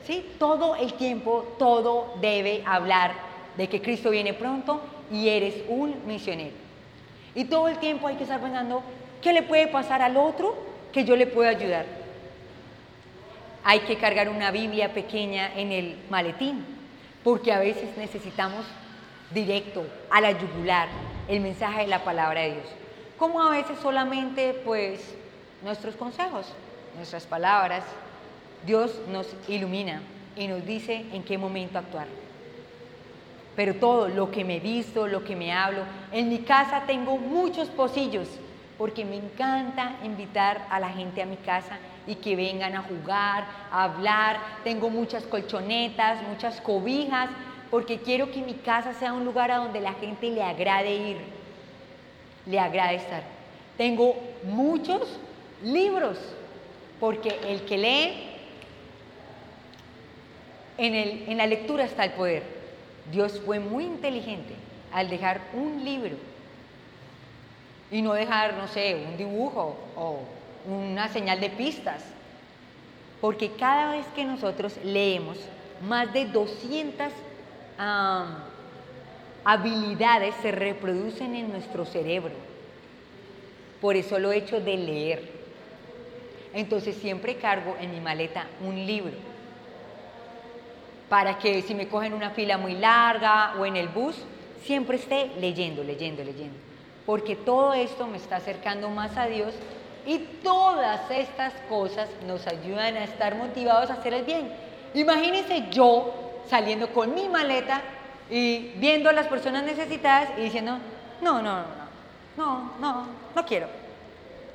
¿sí? 0.06 0.24
Todo 0.38 0.76
el 0.76 0.94
tiempo, 0.94 1.54
todo 1.58 2.14
debe 2.20 2.62
hablar 2.66 3.12
de 3.56 3.68
que 3.68 3.82
Cristo 3.82 4.10
viene 4.10 4.34
pronto 4.34 4.80
y 5.10 5.28
eres 5.28 5.54
un 5.68 6.06
misionero. 6.06 6.56
Y 7.34 7.44
todo 7.44 7.68
el 7.68 7.78
tiempo 7.78 8.08
hay 8.08 8.16
que 8.16 8.22
estar 8.24 8.40
pensando, 8.40 8.82
¿qué 9.22 9.32
le 9.32 9.42
puede 9.42 9.68
pasar 9.68 10.02
al 10.02 10.16
otro 10.16 10.56
que 10.92 11.04
yo 11.04 11.16
le 11.16 11.26
pueda 11.26 11.50
ayudar? 11.50 11.86
Hay 13.64 13.80
que 13.80 13.96
cargar 13.96 14.28
una 14.28 14.50
Biblia 14.50 14.94
pequeña 14.94 15.52
en 15.54 15.72
el 15.72 15.96
maletín, 16.08 16.64
porque 17.22 17.52
a 17.52 17.58
veces 17.58 17.96
necesitamos 17.96 18.64
directo, 19.30 19.84
a 20.10 20.20
la 20.20 20.32
yugular, 20.32 20.88
el 21.28 21.40
mensaje 21.40 21.82
de 21.82 21.86
la 21.88 22.04
palabra 22.04 22.42
de 22.42 22.52
Dios. 22.52 22.66
Como 23.18 23.42
a 23.42 23.50
veces 23.50 23.78
solamente, 23.80 24.54
pues, 24.64 25.14
nuestros 25.62 25.96
consejos, 25.96 26.46
nuestras 26.96 27.26
palabras, 27.26 27.84
Dios 28.64 29.00
nos 29.10 29.26
ilumina 29.48 30.00
y 30.36 30.48
nos 30.48 30.64
dice 30.64 31.04
en 31.12 31.22
qué 31.22 31.36
momento 31.36 31.78
actuar. 31.78 32.06
Pero 33.56 33.74
todo 33.74 34.08
lo 34.08 34.30
que 34.30 34.44
me 34.44 34.60
visto, 34.60 35.06
lo 35.08 35.24
que 35.24 35.34
me 35.34 35.52
hablo, 35.52 35.82
en 36.12 36.28
mi 36.28 36.38
casa 36.38 36.84
tengo 36.86 37.18
muchos 37.18 37.68
pocillos, 37.68 38.28
porque 38.78 39.04
me 39.04 39.16
encanta 39.16 39.96
invitar 40.04 40.64
a 40.70 40.78
la 40.78 40.88
gente 40.88 41.20
a 41.20 41.26
mi 41.26 41.36
casa 41.36 41.76
y 42.06 42.14
que 42.14 42.36
vengan 42.36 42.76
a 42.76 42.82
jugar, 42.82 43.44
a 43.72 43.82
hablar. 43.82 44.38
Tengo 44.62 44.88
muchas 44.88 45.24
colchonetas, 45.24 46.22
muchas 46.22 46.60
cobijas, 46.60 47.28
porque 47.72 47.98
quiero 47.98 48.30
que 48.30 48.40
mi 48.40 48.54
casa 48.54 48.94
sea 48.94 49.12
un 49.12 49.24
lugar 49.24 49.50
a 49.50 49.56
donde 49.56 49.80
la 49.80 49.94
gente 49.94 50.30
le 50.30 50.44
agrade 50.44 50.94
ir, 50.94 51.16
le 52.46 52.60
agrade 52.60 52.94
estar. 52.94 53.24
Tengo 53.76 54.14
muchos 54.44 55.18
libros, 55.62 56.16
porque 57.00 57.36
el 57.48 57.62
que 57.62 57.78
lee, 57.78 58.24
en, 60.78 60.94
en 60.94 61.36
la 61.36 61.46
lectura 61.46 61.84
está 61.84 62.04
el 62.04 62.12
poder. 62.12 62.44
Dios 63.10 63.40
fue 63.44 63.58
muy 63.58 63.84
inteligente 63.84 64.54
al 64.92 65.10
dejar 65.10 65.40
un 65.52 65.84
libro 65.84 66.27
y 67.90 68.02
no 68.02 68.12
dejar, 68.12 68.54
no 68.54 68.68
sé, 68.68 69.06
un 69.08 69.16
dibujo 69.16 69.76
o 69.96 70.20
una 70.66 71.08
señal 71.08 71.40
de 71.40 71.50
pistas. 71.50 72.04
Porque 73.20 73.52
cada 73.52 73.92
vez 73.92 74.06
que 74.14 74.24
nosotros 74.24 74.76
leemos, 74.84 75.38
más 75.86 76.12
de 76.12 76.26
200 76.26 77.12
habilidades 79.44 80.34
se 80.42 80.52
reproducen 80.52 81.34
en 81.34 81.50
nuestro 81.50 81.84
cerebro. 81.84 82.34
Por 83.80 83.96
eso 83.96 84.18
lo 84.18 84.32
he 84.32 84.38
hecho 84.38 84.60
de 84.60 84.76
leer. 84.76 85.38
Entonces 86.52 86.96
siempre 86.96 87.36
cargo 87.36 87.76
en 87.80 87.90
mi 87.90 88.00
maleta 88.00 88.46
un 88.64 88.74
libro. 88.86 89.14
Para 91.08 91.38
que 91.38 91.62
si 91.62 91.74
me 91.74 91.88
cogen 91.88 92.12
una 92.12 92.30
fila 92.30 92.58
muy 92.58 92.74
larga 92.74 93.54
o 93.58 93.64
en 93.64 93.76
el 93.76 93.88
bus, 93.88 94.16
siempre 94.62 94.96
esté 94.96 95.30
leyendo, 95.40 95.82
leyendo, 95.82 96.22
leyendo. 96.22 96.67
Porque 97.08 97.36
todo 97.36 97.72
esto 97.72 98.06
me 98.06 98.18
está 98.18 98.36
acercando 98.36 98.90
más 98.90 99.16
a 99.16 99.24
Dios 99.24 99.54
y 100.04 100.18
todas 100.44 101.10
estas 101.10 101.54
cosas 101.66 102.06
nos 102.26 102.46
ayudan 102.46 102.98
a 102.98 103.04
estar 103.04 103.34
motivados 103.34 103.88
a 103.88 103.94
hacer 103.94 104.12
el 104.12 104.26
bien. 104.26 104.52
Imagínense 104.92 105.70
yo 105.70 106.12
saliendo 106.50 106.92
con 106.92 107.14
mi 107.14 107.26
maleta 107.30 107.80
y 108.28 108.74
viendo 108.76 109.08
a 109.08 109.14
las 109.14 109.26
personas 109.26 109.62
necesitadas 109.62 110.28
y 110.36 110.42
diciendo, 110.42 110.76
no, 111.22 111.40
no, 111.40 111.62
no, 111.62 111.64
no, 112.36 112.72
no, 112.78 113.06
no 113.34 113.46
quiero. 113.46 113.68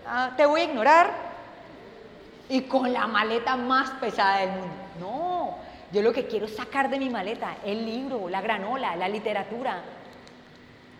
Ah, 0.06 0.34
te 0.38 0.46
voy 0.46 0.62
a 0.62 0.66
ignorar 0.66 1.12
y 2.50 2.62
con 2.62 2.94
la 2.94 3.08
maleta 3.08 3.56
más 3.56 3.90
pesada 4.00 4.42
del 4.42 4.50
mundo. 4.52 4.76
No, 5.00 5.58
yo 5.92 6.04
lo 6.04 6.14
que 6.14 6.28
quiero 6.28 6.46
es 6.46 6.56
sacar 6.56 6.92
de 6.92 7.00
mi 7.00 7.10
maleta 7.10 7.56
el 7.66 7.84
libro, 7.84 8.30
la 8.30 8.42
granola, 8.42 8.96
la 8.96 9.10
literatura, 9.10 9.82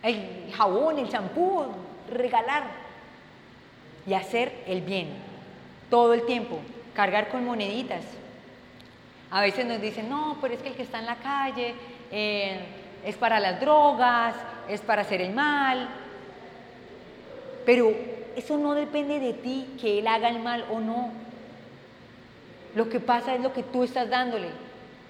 el 0.04 0.54
jabón, 0.56 1.00
el 1.00 1.10
champú, 1.10 1.66
regalar 2.10 2.64
y 4.06 4.14
hacer 4.14 4.64
el 4.68 4.82
bien 4.82 5.08
todo 5.90 6.14
el 6.14 6.26
tiempo, 6.26 6.60
cargar 6.94 7.30
con 7.30 7.46
moneditas. 7.46 8.04
A 9.32 9.42
veces 9.42 9.66
nos 9.66 9.82
dicen, 9.82 10.10
no, 10.10 10.38
pero 10.42 10.54
es 10.54 10.60
que 10.62 10.70
el 10.70 10.76
que 10.76 10.84
está 10.84 11.00
en 11.00 11.06
la 11.06 11.16
calle 11.16 11.74
eh, 12.12 12.60
es 13.06 13.16
para 13.16 13.40
las 13.40 13.60
drogas, 13.60 14.36
es 14.68 14.82
para 14.82 15.04
hacer 15.04 15.22
el 15.22 15.34
mal. 15.34 15.90
Pero 17.66 17.92
eso 18.36 18.58
no 18.58 18.74
depende 18.74 19.20
de 19.20 19.34
ti, 19.34 19.76
que 19.80 20.00
él 20.00 20.08
haga 20.08 20.30
el 20.30 20.40
mal 20.40 20.66
o 20.72 20.80
no. 20.80 21.12
Lo 22.76 22.90
que 22.90 23.00
pasa 23.00 23.36
es 23.36 23.42
lo 23.42 23.54
que 23.54 23.64
tú 23.64 23.84
estás 23.84 24.10
dándole. 24.10 24.50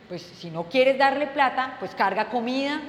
Pues 0.10 0.22
si 0.22 0.50
no 0.50 0.66
quieres 0.66 0.98
darle 0.98 1.28
plata, 1.28 1.78
pues 1.80 1.96
carga 1.96 2.30
comida. 2.30 2.82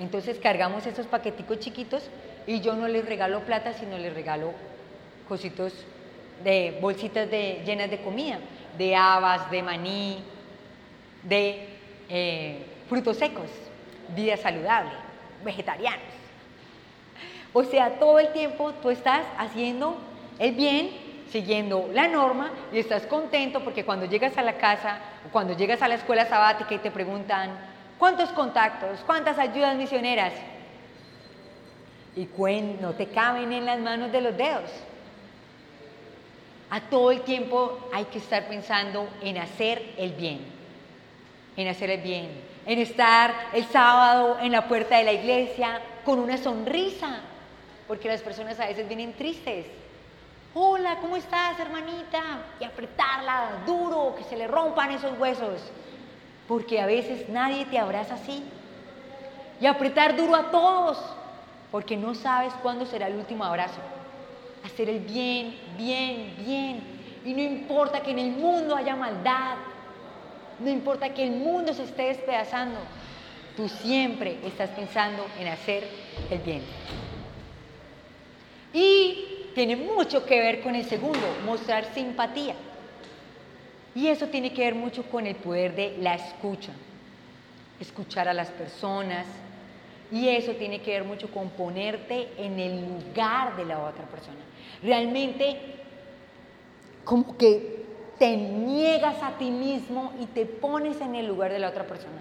Entonces 0.00 0.38
cargamos 0.38 0.86
esos 0.86 1.06
paqueticos 1.06 1.58
chiquitos 1.58 2.02
y 2.46 2.60
yo 2.60 2.74
no 2.74 2.88
les 2.88 3.04
regalo 3.04 3.40
plata, 3.40 3.74
sino 3.74 3.98
les 3.98 4.14
regalo 4.14 4.52
cositos 5.28 5.74
de 6.42 6.78
bolsitas 6.80 7.28
llenas 7.30 7.90
de 7.90 8.00
comida, 8.00 8.38
de 8.78 8.96
habas, 8.96 9.50
de 9.50 9.62
maní, 9.62 10.24
de 11.22 11.68
eh, 12.08 12.64
frutos 12.88 13.18
secos, 13.18 13.50
vida 14.16 14.38
saludable, 14.38 14.90
vegetarianos. 15.44 16.00
O 17.52 17.62
sea, 17.64 17.98
todo 17.98 18.18
el 18.18 18.32
tiempo 18.32 18.72
tú 18.80 18.90
estás 18.90 19.26
haciendo 19.36 19.98
el 20.38 20.54
bien, 20.54 20.90
siguiendo 21.30 21.90
la 21.92 22.08
norma 22.08 22.50
y 22.72 22.78
estás 22.78 23.06
contento 23.06 23.62
porque 23.62 23.84
cuando 23.84 24.06
llegas 24.06 24.38
a 24.38 24.42
la 24.42 24.54
casa 24.54 24.98
o 25.28 25.30
cuando 25.30 25.54
llegas 25.54 25.82
a 25.82 25.88
la 25.88 25.96
escuela 25.96 26.24
sabática 26.26 26.74
y 26.74 26.78
te 26.78 26.90
preguntan, 26.90 27.50
¿cuántos 28.00 28.30
contactos? 28.30 28.98
¿Cuántas 29.06 29.38
ayudas 29.38 29.76
misioneras? 29.76 30.32
Y 32.16 32.28
no 32.80 32.94
te 32.94 33.06
caben 33.06 33.52
en 33.52 33.64
las 33.64 33.78
manos 33.78 34.10
de 34.10 34.20
los 34.20 34.36
dedos. 34.36 34.68
A 36.70 36.80
todo 36.80 37.12
el 37.12 37.20
tiempo 37.20 37.88
hay 37.94 38.06
que 38.06 38.18
estar 38.18 38.48
pensando 38.48 39.08
en 39.22 39.38
hacer 39.38 39.94
el 39.96 40.14
bien 40.14 40.60
en 41.56 41.68
hacer 41.68 41.90
el 41.90 42.00
bien, 42.00 42.30
en 42.66 42.78
estar 42.78 43.34
el 43.52 43.64
sábado 43.66 44.38
en 44.40 44.52
la 44.52 44.66
puerta 44.66 44.96
de 44.96 45.04
la 45.04 45.12
iglesia 45.12 45.80
con 46.04 46.18
una 46.18 46.38
sonrisa, 46.38 47.20
porque 47.86 48.08
las 48.08 48.22
personas 48.22 48.58
a 48.60 48.66
veces 48.66 48.86
vienen 48.86 49.12
tristes. 49.14 49.66
Hola, 50.54 50.96
¿cómo 51.00 51.16
estás, 51.16 51.58
hermanita? 51.60 52.22
Y 52.58 52.64
apretarla 52.64 53.62
duro, 53.66 54.14
que 54.16 54.24
se 54.24 54.36
le 54.36 54.46
rompan 54.46 54.90
esos 54.92 55.18
huesos, 55.18 55.60
porque 56.50 56.80
a 56.80 56.86
veces 56.86 57.28
nadie 57.28 57.64
te 57.66 57.78
abraza 57.78 58.14
así. 58.14 58.42
Y 59.60 59.66
apretar 59.66 60.16
duro 60.16 60.34
a 60.34 60.50
todos, 60.50 60.98
porque 61.70 61.96
no 61.96 62.12
sabes 62.16 62.52
cuándo 62.60 62.86
será 62.86 63.06
el 63.06 63.14
último 63.14 63.44
abrazo. 63.44 63.78
Hacer 64.64 64.90
el 64.90 64.98
bien, 64.98 65.56
bien, 65.78 66.34
bien. 66.44 66.82
Y 67.24 67.34
no 67.34 67.40
importa 67.40 68.00
que 68.00 68.10
en 68.10 68.18
el 68.18 68.32
mundo 68.32 68.74
haya 68.74 68.96
maldad, 68.96 69.58
no 70.58 70.68
importa 70.68 71.14
que 71.14 71.22
el 71.22 71.30
mundo 71.30 71.72
se 71.72 71.84
esté 71.84 72.06
despedazando, 72.06 72.80
tú 73.56 73.68
siempre 73.68 74.40
estás 74.44 74.70
pensando 74.70 75.24
en 75.38 75.46
hacer 75.46 75.86
el 76.30 76.38
bien. 76.40 76.62
Y 78.72 79.52
tiene 79.54 79.76
mucho 79.76 80.26
que 80.26 80.40
ver 80.40 80.62
con 80.62 80.74
el 80.74 80.84
segundo, 80.84 81.20
mostrar 81.46 81.84
simpatía. 81.94 82.56
Y 83.94 84.08
eso 84.08 84.28
tiene 84.28 84.52
que 84.52 84.64
ver 84.64 84.74
mucho 84.74 85.02
con 85.04 85.26
el 85.26 85.34
poder 85.36 85.74
de 85.74 85.96
la 85.98 86.14
escucha, 86.14 86.72
escuchar 87.80 88.28
a 88.28 88.34
las 88.34 88.48
personas. 88.48 89.26
Y 90.12 90.28
eso 90.28 90.52
tiene 90.52 90.80
que 90.80 90.92
ver 90.92 91.04
mucho 91.04 91.30
con 91.30 91.50
ponerte 91.50 92.28
en 92.36 92.58
el 92.58 92.80
lugar 92.80 93.56
de 93.56 93.64
la 93.64 93.80
otra 93.80 94.04
persona. 94.06 94.38
Realmente, 94.82 95.56
como 97.04 97.36
que 97.36 97.84
te 98.18 98.36
niegas 98.36 99.22
a 99.22 99.38
ti 99.38 99.50
mismo 99.50 100.12
y 100.20 100.26
te 100.26 100.46
pones 100.46 101.00
en 101.00 101.14
el 101.14 101.26
lugar 101.26 101.52
de 101.52 101.58
la 101.58 101.70
otra 101.70 101.86
persona, 101.86 102.20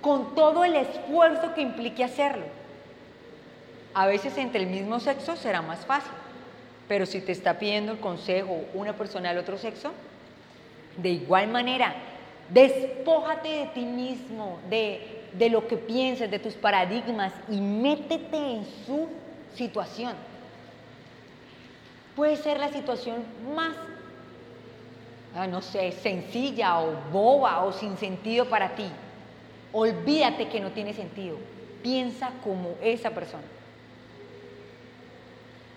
con 0.00 0.34
todo 0.34 0.64
el 0.64 0.74
esfuerzo 0.74 1.54
que 1.54 1.60
implique 1.60 2.02
hacerlo. 2.02 2.44
A 3.94 4.06
veces 4.06 4.36
entre 4.38 4.62
el 4.62 4.68
mismo 4.68 4.98
sexo 4.98 5.36
será 5.36 5.62
más 5.62 5.86
fácil, 5.86 6.10
pero 6.88 7.06
si 7.06 7.20
te 7.20 7.30
está 7.30 7.58
pidiendo 7.58 7.92
el 7.92 8.00
consejo 8.00 8.64
una 8.74 8.94
persona 8.94 9.28
del 9.28 9.38
otro 9.38 9.56
sexo, 9.56 9.92
de 10.96 11.10
igual 11.10 11.48
manera, 11.48 11.94
despójate 12.48 13.48
de 13.48 13.66
ti 13.66 13.84
mismo, 13.84 14.58
de, 14.68 15.22
de 15.32 15.50
lo 15.50 15.66
que 15.66 15.76
piensas, 15.76 16.30
de 16.30 16.38
tus 16.38 16.54
paradigmas 16.54 17.32
y 17.48 17.60
métete 17.60 18.36
en 18.36 18.64
su 18.86 19.08
situación. 19.54 20.14
Puede 22.16 22.36
ser 22.36 22.58
la 22.58 22.68
situación 22.68 23.24
más 23.54 23.74
Ah, 25.34 25.46
no 25.46 25.62
sé, 25.62 25.92
sencilla 25.92 26.80
o 26.80 26.92
boba 27.10 27.64
o 27.64 27.72
sin 27.72 27.96
sentido 27.96 28.46
para 28.46 28.74
ti. 28.74 28.84
Olvídate 29.72 30.48
que 30.48 30.60
no 30.60 30.70
tiene 30.72 30.92
sentido. 30.92 31.38
Piensa 31.82 32.30
como 32.44 32.74
esa 32.82 33.10
persona. 33.10 33.44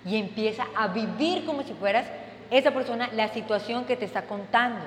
Y 0.05 0.17
empieza 0.17 0.65
a 0.75 0.89
vivir 0.89 1.45
como 1.45 1.63
si 1.63 1.73
fueras 1.73 2.05
esa 2.51 2.71
persona 2.71 3.09
la 3.13 3.29
situación 3.29 3.85
que 3.85 3.95
te 3.95 4.05
está 4.05 4.23
contando. 4.23 4.85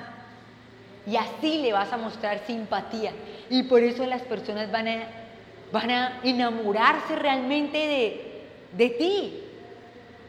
Y 1.07 1.15
así 1.15 1.61
le 1.61 1.73
vas 1.73 1.91
a 1.91 1.97
mostrar 1.97 2.39
simpatía. 2.45 3.11
Y 3.49 3.63
por 3.63 3.81
eso 3.81 4.05
las 4.05 4.21
personas 4.21 4.71
van 4.71 4.87
a, 4.87 5.03
van 5.71 5.91
a 5.91 6.19
enamorarse 6.23 7.15
realmente 7.15 7.77
de, 7.77 8.45
de 8.73 8.89
ti. 8.89 9.43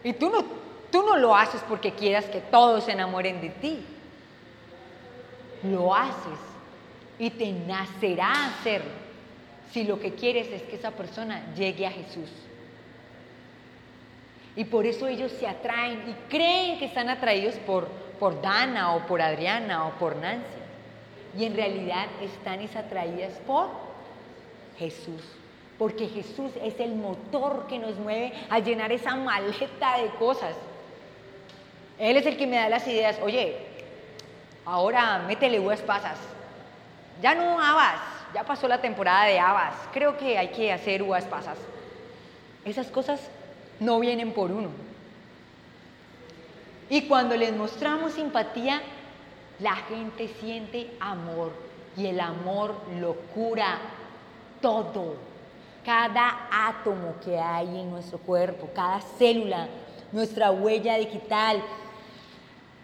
Y 0.04 0.12
tú 0.14 0.30
no, 0.30 0.44
tú 0.90 1.02
no 1.02 1.16
lo 1.16 1.34
haces 1.34 1.60
porque 1.68 1.92
quieras 1.92 2.24
que 2.26 2.40
todos 2.40 2.84
se 2.84 2.92
enamoren 2.92 3.40
de 3.40 3.50
ti. 3.50 3.80
Lo 5.64 5.94
haces 5.94 6.38
y 7.18 7.30
te 7.30 7.52
nacerá 7.52 8.46
hacerlo 8.46 9.00
si 9.72 9.84
lo 9.84 10.00
que 10.00 10.14
quieres 10.14 10.48
es 10.48 10.62
que 10.62 10.76
esa 10.76 10.90
persona 10.90 11.42
llegue 11.54 11.86
a 11.86 11.90
Jesús. 11.90 12.30
Y 14.56 14.64
por 14.64 14.84
eso 14.84 15.06
ellos 15.06 15.30
se 15.38 15.46
atraen 15.46 16.02
y 16.08 16.12
creen 16.28 16.78
que 16.78 16.86
están 16.86 17.08
atraídos 17.08 17.54
por, 17.66 17.88
por 18.18 18.42
Dana 18.42 18.94
o 18.94 19.06
por 19.06 19.22
Adriana 19.22 19.86
o 19.86 19.92
por 19.92 20.16
Nancy. 20.16 20.59
Y 21.36 21.44
en 21.44 21.54
realidad 21.54 22.06
están 22.20 22.60
atraídas 22.76 23.34
por 23.46 23.68
Jesús. 24.78 25.22
Porque 25.78 26.08
Jesús 26.08 26.52
es 26.62 26.78
el 26.78 26.94
motor 26.94 27.66
que 27.68 27.78
nos 27.78 27.96
mueve 27.96 28.32
a 28.50 28.58
llenar 28.58 28.92
esa 28.92 29.14
maleta 29.16 29.98
de 29.98 30.10
cosas. 30.18 30.54
Él 31.98 32.16
es 32.16 32.26
el 32.26 32.36
que 32.36 32.46
me 32.46 32.56
da 32.56 32.68
las 32.68 32.86
ideas. 32.86 33.18
Oye, 33.22 33.56
ahora 34.64 35.24
métele 35.26 35.60
uvas 35.60 35.80
pasas. 35.80 36.18
Ya 37.22 37.34
no 37.34 37.60
habas, 37.60 38.00
ya 38.34 38.44
pasó 38.44 38.68
la 38.68 38.80
temporada 38.80 39.26
de 39.26 39.38
habas. 39.38 39.74
Creo 39.92 40.16
que 40.16 40.36
hay 40.36 40.48
que 40.48 40.72
hacer 40.72 41.02
uvas 41.02 41.24
pasas. 41.24 41.58
Esas 42.64 42.88
cosas 42.88 43.20
no 43.78 44.00
vienen 44.00 44.32
por 44.32 44.50
uno. 44.50 44.68
Y 46.88 47.02
cuando 47.02 47.36
les 47.36 47.54
mostramos 47.56 48.12
simpatía, 48.12 48.82
la 49.60 49.76
gente 49.76 50.28
siente 50.40 50.90
amor 51.00 51.52
y 51.96 52.06
el 52.06 52.20
amor 52.20 52.74
lo 52.98 53.14
cura 53.34 53.78
todo. 54.60 55.16
Cada 55.84 56.48
átomo 56.50 57.14
que 57.24 57.38
hay 57.38 57.66
en 57.80 57.90
nuestro 57.90 58.18
cuerpo, 58.18 58.68
cada 58.74 59.00
célula, 59.00 59.68
nuestra 60.12 60.50
huella 60.50 60.96
digital, 60.96 61.62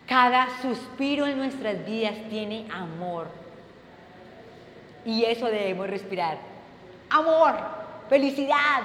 cada 0.06 0.48
suspiro 0.60 1.26
en 1.26 1.38
nuestras 1.38 1.84
vidas 1.84 2.14
tiene 2.30 2.66
amor. 2.72 3.28
Y 5.04 5.24
eso 5.24 5.46
debemos 5.46 5.88
respirar. 5.88 6.38
Amor, 7.10 7.54
felicidad, 8.08 8.82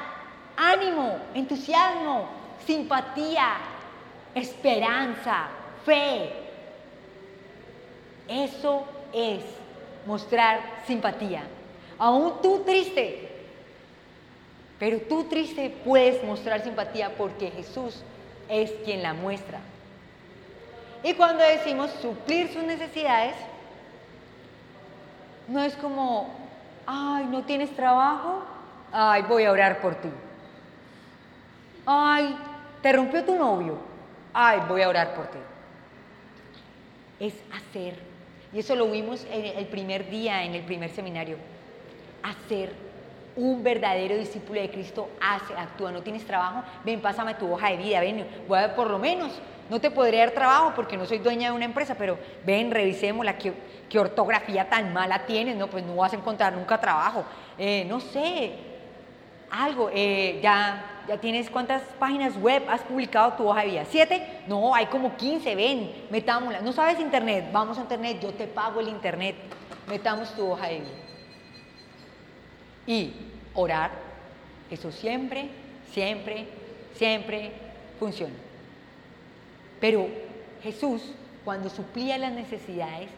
ánimo, 0.55 1.17
entusiasmo, 1.33 2.27
simpatía, 2.65 3.57
esperanza, 4.35 5.47
fe. 5.85 6.40
Eso 8.31 8.85
es 9.11 9.43
mostrar 10.05 10.61
simpatía. 10.87 11.43
Aún 11.99 12.41
tú 12.41 12.63
triste, 12.65 13.29
pero 14.79 14.99
tú 15.01 15.25
triste 15.25 15.75
puedes 15.83 16.23
mostrar 16.23 16.63
simpatía 16.63 17.11
porque 17.17 17.51
Jesús 17.51 18.01
es 18.47 18.71
quien 18.85 19.03
la 19.03 19.13
muestra. 19.13 19.59
Y 21.03 21.13
cuando 21.13 21.43
decimos 21.43 21.91
suplir 22.01 22.53
sus 22.53 22.63
necesidades, 22.63 23.35
no 25.49 25.61
es 25.61 25.75
como, 25.75 26.33
ay, 26.85 27.25
no 27.25 27.43
tienes 27.43 27.75
trabajo, 27.75 28.43
ay, 28.93 29.23
voy 29.23 29.43
a 29.43 29.51
orar 29.51 29.81
por 29.81 29.95
ti. 29.95 30.09
Ay, 31.85 32.37
te 32.81 32.93
rompió 32.93 33.25
tu 33.25 33.35
novio. 33.35 33.77
Ay, 34.33 34.61
voy 34.69 34.83
a 34.83 34.89
orar 34.89 35.13
por 35.15 35.27
ti. 35.27 35.39
Es 37.19 37.33
hacer. 37.51 38.10
Y 38.53 38.59
eso 38.59 38.75
lo 38.75 38.89
vimos 38.89 39.25
el 39.31 39.65
primer 39.67 40.09
día, 40.09 40.43
en 40.43 40.55
el 40.55 40.63
primer 40.63 40.89
seminario. 40.89 41.37
Hacer. 42.23 42.91
Un 43.33 43.63
verdadero 43.63 44.17
discípulo 44.17 44.59
de 44.59 44.69
Cristo 44.69 45.09
hace, 45.21 45.53
actúa. 45.53 45.89
No 45.91 46.01
tienes 46.01 46.25
trabajo, 46.25 46.63
ven, 46.83 46.99
pásame 46.99 47.33
tu 47.35 47.49
hoja 47.49 47.69
de 47.69 47.77
vida, 47.77 48.01
ven, 48.01 48.27
voy 48.45 48.59
a, 48.59 48.75
por 48.75 48.89
lo 48.89 48.99
menos, 48.99 49.31
no 49.69 49.79
te 49.79 49.89
podré 49.89 50.17
dar 50.17 50.31
trabajo 50.31 50.73
porque 50.75 50.97
no 50.97 51.05
soy 51.05 51.19
dueña 51.19 51.49
de 51.49 51.55
una 51.55 51.63
empresa, 51.63 51.95
pero 51.97 52.19
ven, 52.45 52.71
revisémosla, 52.71 53.37
qué, 53.37 53.53
qué 53.89 53.99
ortografía 53.99 54.67
tan 54.67 54.91
mala 54.91 55.25
tienes, 55.25 55.55
no, 55.55 55.67
pues 55.67 55.85
no 55.85 55.95
vas 55.95 56.11
a 56.11 56.17
encontrar 56.17 56.51
nunca 56.51 56.77
trabajo. 56.77 57.23
Eh, 57.57 57.85
no 57.87 58.01
sé, 58.01 58.51
algo, 59.49 59.89
eh, 59.93 60.41
ya 60.43 60.90
ya 61.07 61.17
tienes 61.17 61.49
cuántas 61.49 61.81
páginas 61.99 62.37
web 62.37 62.63
has 62.69 62.81
publicado 62.81 63.33
tu 63.33 63.47
hoja 63.47 63.61
de 63.61 63.67
vida. 63.67 63.85
¿Siete? 63.89 64.41
No, 64.47 64.73
hay 64.73 64.87
como 64.87 65.15
15, 65.15 65.55
ven, 65.55 65.91
metámosla. 66.09 66.61
¿No 66.61 66.73
sabes 66.73 66.99
internet? 66.99 67.49
Vamos 67.51 67.77
a 67.77 67.81
internet, 67.81 68.19
yo 68.21 68.33
te 68.33 68.47
pago 68.47 68.79
el 68.79 68.87
internet. 68.87 69.35
Metamos 69.87 70.33
tu 70.35 70.49
hoja 70.49 70.67
de 70.67 70.79
vida. 70.79 70.89
Y 72.87 73.13
orar, 73.53 73.91
eso 74.69 74.91
siempre, 74.91 75.49
siempre, 75.91 76.47
siempre 76.95 77.51
funciona. 77.99 78.33
Pero 79.79 80.07
Jesús, 80.63 81.01
cuando 81.43 81.69
suplía 81.69 82.17
las 82.17 82.31
necesidades, 82.31 83.09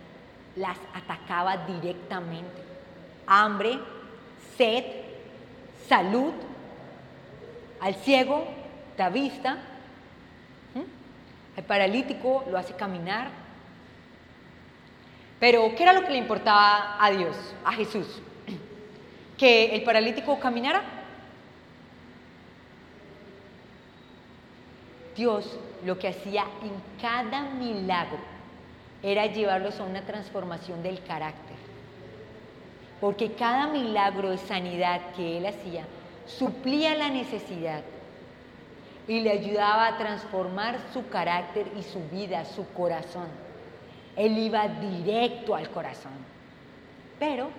las 0.56 0.78
atacaba 0.94 1.58
directamente. 1.66 2.62
Hambre, 3.28 3.80
sed, 4.58 4.84
salud, 5.88 6.34
al 7.84 7.96
ciego 7.96 8.46
da 8.98 9.10
vista, 9.10 9.58
al 11.58 11.64
paralítico 11.66 12.46
lo 12.50 12.58
hace 12.58 12.74
caminar. 12.76 13.28
Pero, 15.38 15.76
¿qué 15.76 15.84
era 15.84 15.92
lo 15.92 16.04
que 16.04 16.12
le 16.12 16.18
importaba 16.18 16.96
a 16.98 17.12
Dios, 17.12 17.36
a 17.66 17.74
Jesús? 17.74 18.08
¿Que 19.38 19.76
el 19.76 19.84
paralítico 19.84 20.40
caminara? 20.40 20.82
Dios 25.18 25.60
lo 25.86 26.00
que 26.00 26.08
hacía 26.08 26.46
en 26.62 26.72
cada 27.02 27.42
milagro 27.42 28.20
era 29.04 29.26
llevarlos 29.26 29.78
a 29.82 29.84
una 29.84 30.04
transformación 30.04 30.82
del 30.82 31.04
carácter. 31.04 31.58
Porque 33.02 33.34
cada 33.34 33.68
milagro 33.68 34.30
de 34.30 34.38
sanidad 34.38 35.02
que 35.18 35.38
Él 35.38 35.46
hacía 35.46 35.84
suplía 36.26 36.96
la 36.96 37.10
necesidad 37.10 37.82
y 39.08 39.20
le 39.20 39.32
ayudaba 39.32 39.88
a 39.88 39.98
transformar 39.98 40.78
su 40.94 41.08
carácter 41.10 41.68
y 41.78 41.84
su 41.84 42.00
vida, 42.10 42.46
su 42.46 42.68
corazón. 42.74 43.28
Él 44.16 44.38
iba 44.38 44.68
directo 44.68 45.56
al 45.56 45.70
corazón. 45.70 46.14
Pero 47.20 47.50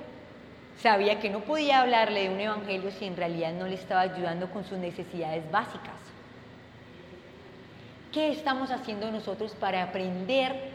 sabía 0.81 1.21
que 1.21 1.31
no 1.31 1.41
podía 1.41 1.81
hablarle 1.81 2.23
de 2.23 2.31
un 2.31 2.41
evangelio 2.41 2.91
si 2.91 3.05
en 3.05 3.17
realidad 3.17 3.53
no 3.53 3.67
le 3.67 3.75
estaba 3.75 4.01
ayudando 4.03 4.51
con 4.51 4.65
sus 4.65 4.79
necesidades 4.79 5.51
básicas. 5.51 5.95
¿Qué 8.13 8.31
estamos 8.31 8.71
haciendo 8.71 9.11
nosotros 9.11 9.53
para 9.59 9.83
aprender 9.83 10.73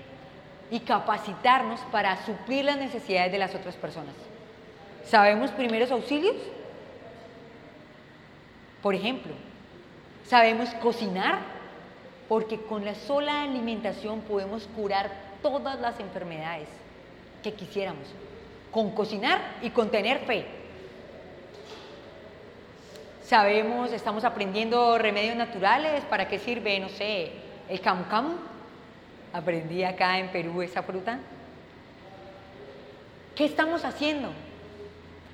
y 0.70 0.82
capacitarnos 0.82 1.80
para 1.92 2.24
suplir 2.26 2.66
las 2.66 2.78
necesidades 2.78 3.32
de 3.32 3.38
las 3.38 3.56
otras 3.56 3.76
personas? 3.76 4.14
¿Sabemos 5.06 5.52
primeros 5.52 5.90
auxilios? 5.92 6.36
Por 8.82 8.96
ejemplo, 8.96 9.34
sabemos 10.26 10.70
cocinar 10.76 11.40
porque 12.28 12.62
con 12.62 12.86
la 12.86 12.96
sola 12.96 13.42
alimentación 13.42 14.22
podemos 14.22 14.68
curar 14.76 15.12
todas 15.42 15.80
las 15.80 16.00
enfermedades 16.00 16.70
que 17.44 17.54
quisiéramos, 17.54 18.08
con 18.72 18.92
cocinar 18.92 19.40
y 19.62 19.72
con 19.72 19.90
tener 19.90 20.20
fe. 20.20 20.46
Sabemos, 23.24 23.92
estamos 23.92 24.24
aprendiendo 24.24 24.98
remedios 24.98 25.36
naturales, 25.36 26.04
¿para 26.06 26.28
qué 26.28 26.40
sirve, 26.40 26.80
no 26.80 26.90
sé, 26.90 27.32
el 27.68 27.80
camu 27.82 28.06
camu? 28.08 28.34
Aprendí 29.34 29.84
acá 29.84 30.18
en 30.18 30.30
Perú 30.30 30.62
esa 30.62 30.82
fruta. 30.82 31.20
¿Qué 33.36 33.46
estamos 33.46 33.86
haciendo? 33.86 34.32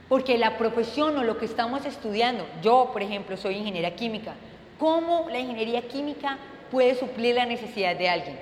Porque 0.08 0.38
la 0.38 0.58
profesión 0.58 1.18
o 1.18 1.24
lo 1.24 1.38
que 1.38 1.46
estamos 1.46 1.86
estudiando, 1.86 2.46
yo 2.62 2.90
por 2.94 3.02
ejemplo 3.02 3.38
soy 3.38 3.56
ingeniera 3.56 3.96
química, 3.96 4.36
¿cómo 4.80 5.28
la 5.30 5.40
ingeniería 5.40 5.82
química 5.88 6.38
puede 6.70 6.96
suplir 6.96 7.36
la 7.36 7.46
necesidad 7.46 7.96
de 7.96 8.10
alguien? 8.10 8.40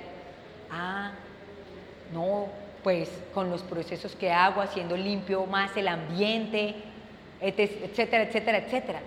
Ah, 0.70 1.12
no, 2.12 2.48
pues 2.82 3.10
con 3.32 3.48
los 3.48 3.62
procesos 3.62 4.14
que 4.14 4.30
hago, 4.30 4.60
haciendo 4.60 4.96
limpio 4.96 5.46
más 5.46 5.74
el 5.76 5.88
ambiente, 5.88 6.74
etcétera, 7.40 8.24
etcétera, 8.24 8.58
etcétera. 8.58 9.00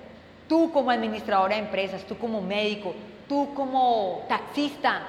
Tú 0.49 0.71
como 0.71 0.89
administradora 0.89 1.55
de 1.55 1.61
empresas, 1.61 2.03
tú 2.05 2.17
como 2.17 2.41
médico, 2.41 2.95
tú 3.29 3.53
como 3.53 4.25
taxista, 4.27 5.03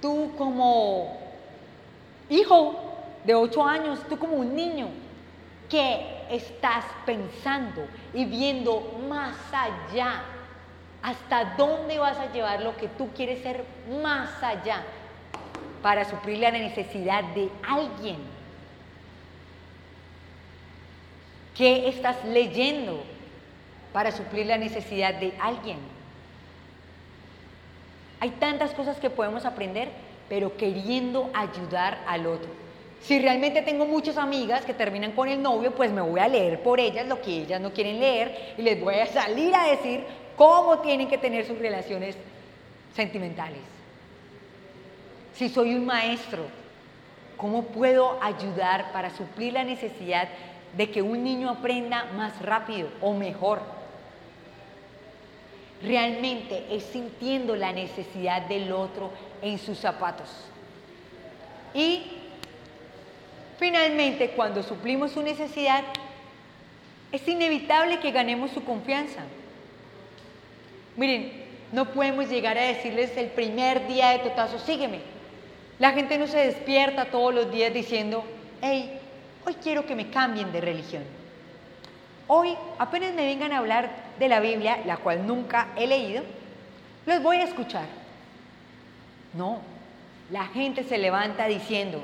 tú 0.00 0.32
como 0.38 1.16
hijo 2.28 2.76
de 3.24 3.34
ocho 3.34 3.64
años, 3.64 3.98
tú 4.08 4.16
como 4.18 4.36
un 4.36 4.54
niño, 4.54 4.88
¿Qué 5.68 6.15
estás 6.30 6.84
pensando 7.04 7.86
y 8.12 8.24
viendo 8.24 8.98
más 9.08 9.36
allá? 9.52 10.22
¿Hasta 11.02 11.56
dónde 11.56 11.98
vas 11.98 12.18
a 12.18 12.32
llevar 12.32 12.62
lo 12.62 12.76
que 12.76 12.88
tú 12.88 13.10
quieres 13.14 13.42
ser 13.42 13.64
más 14.02 14.42
allá 14.42 14.82
para 15.82 16.04
suplir 16.04 16.38
la 16.38 16.50
necesidad 16.50 17.22
de 17.22 17.50
alguien? 17.66 18.16
¿Qué 21.56 21.88
estás 21.88 22.24
leyendo 22.24 23.02
para 23.92 24.10
suplir 24.10 24.46
la 24.46 24.58
necesidad 24.58 25.14
de 25.14 25.32
alguien? 25.40 25.78
Hay 28.20 28.30
tantas 28.30 28.72
cosas 28.72 28.98
que 28.98 29.10
podemos 29.10 29.44
aprender, 29.44 29.90
pero 30.28 30.56
queriendo 30.56 31.30
ayudar 31.34 31.98
al 32.06 32.26
otro. 32.26 32.65
Si 33.02 33.18
realmente 33.18 33.62
tengo 33.62 33.86
muchas 33.86 34.16
amigas 34.16 34.64
que 34.64 34.74
terminan 34.74 35.12
con 35.12 35.28
el 35.28 35.40
novio, 35.40 35.74
pues 35.74 35.92
me 35.92 36.00
voy 36.00 36.18
a 36.18 36.28
leer 36.28 36.62
por 36.62 36.80
ellas 36.80 37.06
lo 37.06 37.20
que 37.22 37.42
ellas 37.42 37.60
no 37.60 37.72
quieren 37.72 38.00
leer 38.00 38.54
y 38.58 38.62
les 38.62 38.80
voy 38.80 38.96
a 38.96 39.06
salir 39.06 39.54
a 39.54 39.68
decir 39.68 40.04
cómo 40.36 40.80
tienen 40.80 41.08
que 41.08 41.18
tener 41.18 41.46
sus 41.46 41.58
relaciones 41.58 42.16
sentimentales. 42.94 43.60
Si 45.34 45.48
soy 45.48 45.74
un 45.74 45.84
maestro, 45.84 46.46
¿cómo 47.36 47.64
puedo 47.64 48.18
ayudar 48.22 48.90
para 48.92 49.10
suplir 49.10 49.52
la 49.52 49.64
necesidad 49.64 50.28
de 50.76 50.90
que 50.90 51.02
un 51.02 51.22
niño 51.22 51.50
aprenda 51.50 52.06
más 52.16 52.40
rápido 52.40 52.88
o 53.00 53.12
mejor? 53.12 53.60
Realmente 55.82 56.64
es 56.70 56.84
sintiendo 56.84 57.54
la 57.54 57.72
necesidad 57.72 58.42
del 58.42 58.72
otro 58.72 59.10
en 59.42 59.58
sus 59.58 59.78
zapatos. 59.78 60.28
Y 61.74 62.15
finalmente, 63.58 64.30
cuando 64.30 64.62
suplimos 64.62 65.12
su 65.12 65.22
necesidad, 65.22 65.84
es 67.12 67.26
inevitable 67.28 68.00
que 68.00 68.10
ganemos 68.10 68.50
su 68.50 68.64
confianza. 68.64 69.22
Miren, 70.96 71.44
no 71.72 71.92
podemos 71.92 72.28
llegar 72.28 72.58
a 72.58 72.62
decirles 72.62 73.16
el 73.16 73.28
primer 73.28 73.86
día 73.86 74.10
de 74.10 74.20
totazo, 74.20 74.58
sígueme. 74.58 75.00
La 75.78 75.92
gente 75.92 76.18
no 76.18 76.26
se 76.26 76.38
despierta 76.38 77.06
todos 77.06 77.34
los 77.34 77.50
días 77.50 77.72
diciendo, 77.72 78.24
hey, 78.62 78.98
hoy 79.44 79.54
quiero 79.62 79.84
que 79.84 79.94
me 79.94 80.10
cambien 80.10 80.52
de 80.52 80.60
religión. 80.60 81.04
Hoy, 82.28 82.56
apenas 82.78 83.14
me 83.14 83.24
vengan 83.24 83.52
a 83.52 83.58
hablar 83.58 83.90
de 84.18 84.28
la 84.28 84.40
Biblia, 84.40 84.78
la 84.84 84.96
cual 84.96 85.26
nunca 85.26 85.68
he 85.76 85.86
leído, 85.86 86.24
los 87.04 87.22
voy 87.22 87.36
a 87.36 87.44
escuchar. 87.44 87.86
No, 89.34 89.60
la 90.30 90.46
gente 90.46 90.82
se 90.82 90.98
levanta 90.98 91.46
diciendo, 91.46 92.02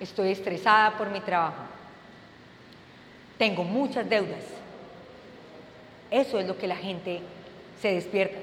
estoy 0.00 0.32
estresada 0.32 0.96
por 0.96 1.10
mi 1.10 1.20
trabajo, 1.20 1.62
tengo 3.38 3.64
muchas 3.64 4.08
deudas. 4.08 4.44
Eso 6.10 6.38
es 6.38 6.46
lo 6.46 6.56
que 6.56 6.66
la 6.66 6.76
gente 6.76 7.20
se 7.80 7.94
despierta. 7.94 8.38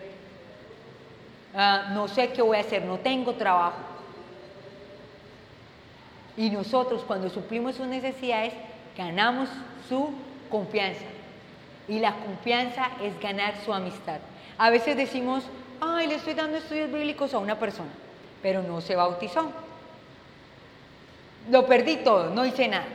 Ah, 1.53 1.91
no 1.93 2.07
sé 2.07 2.29
qué 2.29 2.41
voy 2.41 2.57
a 2.57 2.61
hacer, 2.61 2.83
no 2.83 2.97
tengo 2.99 3.33
trabajo. 3.33 3.77
Y 6.37 6.49
nosotros 6.49 7.03
cuando 7.05 7.29
suplimos 7.29 7.75
sus 7.75 7.87
necesidades, 7.87 8.53
ganamos 8.97 9.49
su 9.87 10.13
confianza. 10.49 11.05
Y 11.87 11.99
la 11.99 12.15
confianza 12.15 12.89
es 13.01 13.19
ganar 13.19 13.55
su 13.65 13.73
amistad. 13.73 14.19
A 14.57 14.69
veces 14.69 14.95
decimos, 14.95 15.43
ay, 15.81 16.07
le 16.07 16.15
estoy 16.15 16.33
dando 16.33 16.57
estudios 16.57 16.91
bíblicos 16.91 17.33
a 17.33 17.39
una 17.39 17.59
persona, 17.59 17.89
pero 18.41 18.61
no 18.61 18.79
se 18.81 18.95
bautizó. 18.95 19.51
Lo 21.49 21.65
perdí 21.65 21.97
todo, 21.97 22.29
no 22.29 22.45
hice 22.45 22.67
nada. 22.67 22.87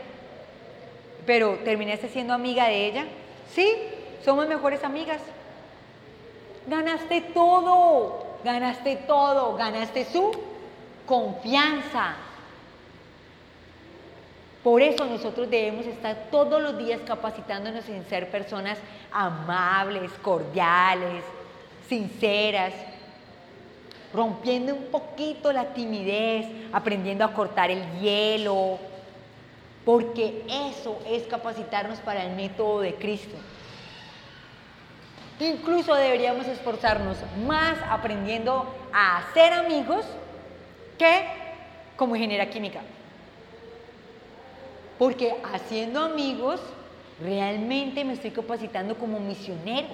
Pero 1.26 1.59
terminaste 1.64 2.09
siendo 2.09 2.32
amiga 2.32 2.68
de 2.68 2.87
ella. 2.87 3.04
Sí, 3.52 3.68
somos 4.24 4.46
mejores 4.46 4.85
amigas. 4.85 5.20
Ganaste 6.66 7.20
todo, 7.20 8.26
ganaste 8.44 8.96
todo, 9.06 9.56
ganaste 9.56 10.04
su 10.04 10.32
confianza. 11.06 12.16
Por 14.62 14.82
eso 14.82 15.04
nosotros 15.04 15.48
debemos 15.48 15.87
estar 15.87 16.26
todos 16.30 16.61
los 16.61 16.76
días 16.76 17.00
capacitándonos 17.06 17.88
en 17.88 18.04
ser 18.09 18.30
personas 18.32 18.78
amables, 19.12 20.11
cordiales, 20.22 21.22
sinceras, 21.88 22.72
rompiendo 24.16 24.74
un 24.74 24.85
poquito 24.85 25.52
la 25.52 25.74
timidez, 25.74 26.46
aprendiendo 26.72 27.22
a 27.22 27.35
cortar 27.35 27.70
el 27.70 27.85
hielo, 28.00 28.79
porque 29.85 30.42
eso 30.48 30.98
es 31.07 31.24
capacitarnos 31.24 31.98
para 32.00 32.24
el 32.24 32.35
método 32.35 32.81
de 32.81 32.94
Cristo. 32.94 33.37
Incluso 35.38 35.94
deberíamos 35.94 36.46
esforzarnos 36.46 37.18
más 37.46 37.76
aprendiendo 37.90 38.66
a 38.90 39.18
hacer 39.18 39.52
amigos 39.52 40.07
que 40.98 41.26
como 41.96 42.16
ingeniera 42.16 42.48
química. 42.48 42.81
Porque 44.98 45.37
haciendo 45.52 46.00
amigos, 46.00 46.59
realmente 47.20 48.02
me 48.02 48.14
estoy 48.14 48.31
capacitando 48.31 48.96
como 48.96 49.20
misionero. 49.20 49.88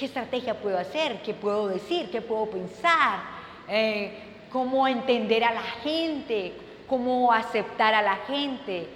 ¿Qué 0.00 0.06
estrategia 0.06 0.54
puedo 0.54 0.78
hacer? 0.78 1.20
¿Qué 1.20 1.34
puedo 1.34 1.68
decir? 1.68 2.10
¿Qué 2.10 2.22
puedo 2.22 2.46
pensar? 2.46 3.20
Eh, 3.68 4.18
¿Cómo 4.50 4.88
entender 4.88 5.44
a 5.44 5.52
la 5.52 5.60
gente? 5.60 6.54
¿Cómo 6.88 7.30
aceptar 7.30 7.92
a 7.92 8.00
la 8.00 8.16
gente? 8.16 8.88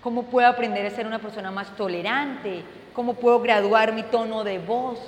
¿Cómo 0.00 0.22
puedo 0.22 0.46
aprender 0.46 0.86
a 0.86 0.90
ser 0.90 1.08
una 1.08 1.18
persona 1.18 1.50
más 1.50 1.74
tolerante? 1.74 2.62
¿Cómo 2.94 3.14
puedo 3.14 3.40
graduar 3.40 3.92
mi 3.92 4.04
tono 4.04 4.44
de 4.44 4.60
voz? 4.60 5.00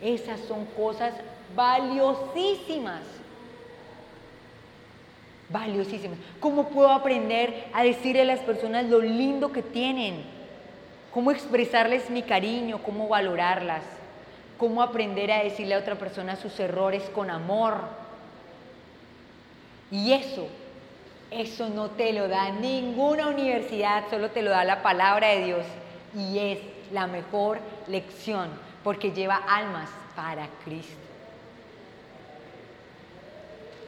Esas 0.00 0.40
son 0.40 0.64
cosas 0.64 1.14
valiosísimas 1.54 3.02
valiosísimas. 5.50 6.18
¿Cómo 6.40 6.68
puedo 6.70 6.90
aprender 6.90 7.66
a 7.74 7.84
decirle 7.84 8.22
a 8.22 8.24
las 8.24 8.40
personas 8.40 8.86
lo 8.86 9.00
lindo 9.00 9.52
que 9.52 9.62
tienen? 9.62 10.24
¿Cómo 11.12 11.30
expresarles 11.30 12.10
mi 12.10 12.22
cariño? 12.22 12.82
¿Cómo 12.82 13.06
valorarlas? 13.06 14.01
¿Cómo 14.62 14.80
aprender 14.80 15.32
a 15.32 15.42
decirle 15.42 15.74
a 15.74 15.80
otra 15.80 15.96
persona 15.96 16.36
sus 16.36 16.60
errores 16.60 17.02
con 17.12 17.30
amor? 17.30 17.78
Y 19.90 20.12
eso, 20.12 20.46
eso 21.32 21.68
no 21.68 21.90
te 21.90 22.12
lo 22.12 22.28
da 22.28 22.50
ninguna 22.50 23.26
universidad, 23.26 24.04
solo 24.08 24.30
te 24.30 24.40
lo 24.40 24.52
da 24.52 24.62
la 24.62 24.80
palabra 24.80 25.30
de 25.30 25.44
Dios. 25.46 25.66
Y 26.14 26.38
es 26.38 26.60
la 26.92 27.08
mejor 27.08 27.58
lección 27.88 28.50
porque 28.84 29.10
lleva 29.10 29.34
almas 29.34 29.90
para 30.14 30.46
Cristo. 30.64 30.94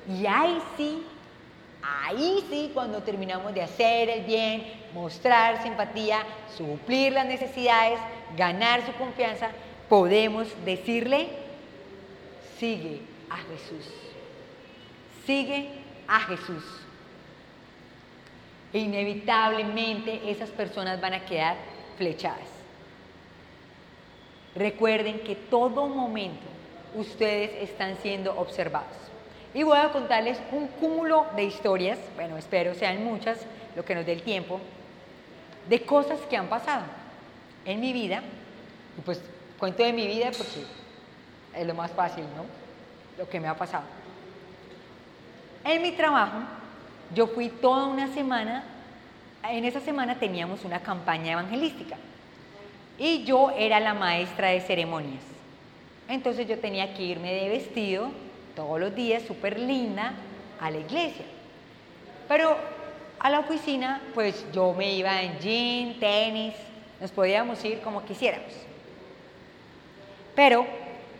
Y 0.09 0.27
ahí 0.27 0.61
sí 0.77 1.07
Ahí 2.07 2.45
sí, 2.49 2.71
cuando 2.73 3.03
terminamos 3.03 3.53
de 3.53 3.61
hacer 3.61 4.09
el 4.09 4.25
bien, 4.25 4.65
mostrar 4.95 5.63
simpatía, 5.63 6.25
suplir 6.57 7.13
las 7.13 7.27
necesidades, 7.27 8.01
ganar 8.39 8.85
su 8.87 8.93
confianza, 8.95 9.51
podemos 9.95 10.49
decirle, 10.65 11.29
sigue 12.59 13.01
a 13.31 13.37
Jesús. 13.37 13.95
Sigue 15.25 15.69
a 16.09 16.19
Jesús. 16.19 16.65
E 18.73 18.81
inevitablemente 18.81 20.29
esas 20.29 20.51
personas 20.51 21.01
van 21.01 21.15
a 21.15 21.25
quedar 21.25 21.57
flechadas. 21.97 22.49
Recuerden 24.57 25.21
que 25.21 25.37
todo 25.37 25.87
momento 25.87 26.43
ustedes 26.97 27.53
están 27.71 27.97
siendo 27.99 28.37
observados. 28.37 28.97
Y 29.55 29.63
voy 29.63 29.79
a 29.79 29.93
contarles 29.93 30.41
un 30.51 30.67
cúmulo 30.67 31.25
de 31.37 31.45
historias, 31.45 32.01
bueno, 32.17 32.37
espero 32.37 32.75
sean 32.75 33.05
muchas, 33.05 33.47
lo 33.77 33.85
que 33.85 33.95
nos 33.95 34.05
dé 34.05 34.15
el 34.15 34.23
tiempo, 34.23 34.59
de 35.69 35.83
cosas 35.83 36.19
que 36.29 36.37
han 36.37 36.49
pasado 36.49 36.83
en 37.65 37.81
mi 37.81 37.93
vida. 37.93 38.25
Y 38.99 39.01
pues 39.03 39.23
cuento 39.59 39.83
de 39.83 39.93
mi 39.93 40.07
vida 40.07 40.31
porque 40.37 40.65
es 41.55 41.67
lo 41.67 41.75
más 41.75 41.91
fácil, 41.93 42.25
¿no? 42.37 42.45
Lo 43.19 43.29
que 43.29 43.41
me 43.41 43.49
ha 43.49 43.57
pasado. 43.57 43.85
En 45.65 45.81
mi 45.83 45.93
trabajo, 45.93 46.39
yo 47.15 47.27
fui 47.29 47.49
toda 47.49 47.87
una 47.87 48.13
semana, 48.13 48.65
en 49.45 49.65
esa 49.65 49.81
semana 49.81 50.19
teníamos 50.19 50.65
una 50.65 50.81
campaña 50.81 51.33
evangelística 51.33 51.97
y 52.99 53.25
yo 53.25 53.51
era 53.51 53.81
la 53.81 53.95
maestra 53.95 54.49
de 54.49 54.61
ceremonias. 54.61 55.23
Entonces 56.09 56.47
yo 56.47 56.59
tenía 56.59 56.93
que 56.95 57.03
irme 57.03 57.33
de 57.33 57.49
vestido 57.49 58.11
todos 58.55 58.79
los 58.79 58.95
días, 58.95 59.23
súper 59.23 59.59
linda, 59.59 60.13
a 60.61 60.71
la 60.71 60.79
iglesia. 60.79 61.25
Pero 62.29 62.57
a 63.19 63.31
la 63.31 63.41
oficina, 63.41 64.03
pues 64.15 64.45
yo 64.53 64.73
me 64.75 64.93
iba 64.93 65.23
en 65.23 65.39
jean, 65.39 65.99
tenis, 65.99 66.55
nos 67.01 67.11
podíamos 67.11 67.65
ir 67.65 67.81
como 67.81 68.05
quisiéramos. 68.05 68.53
Pero 70.35 70.67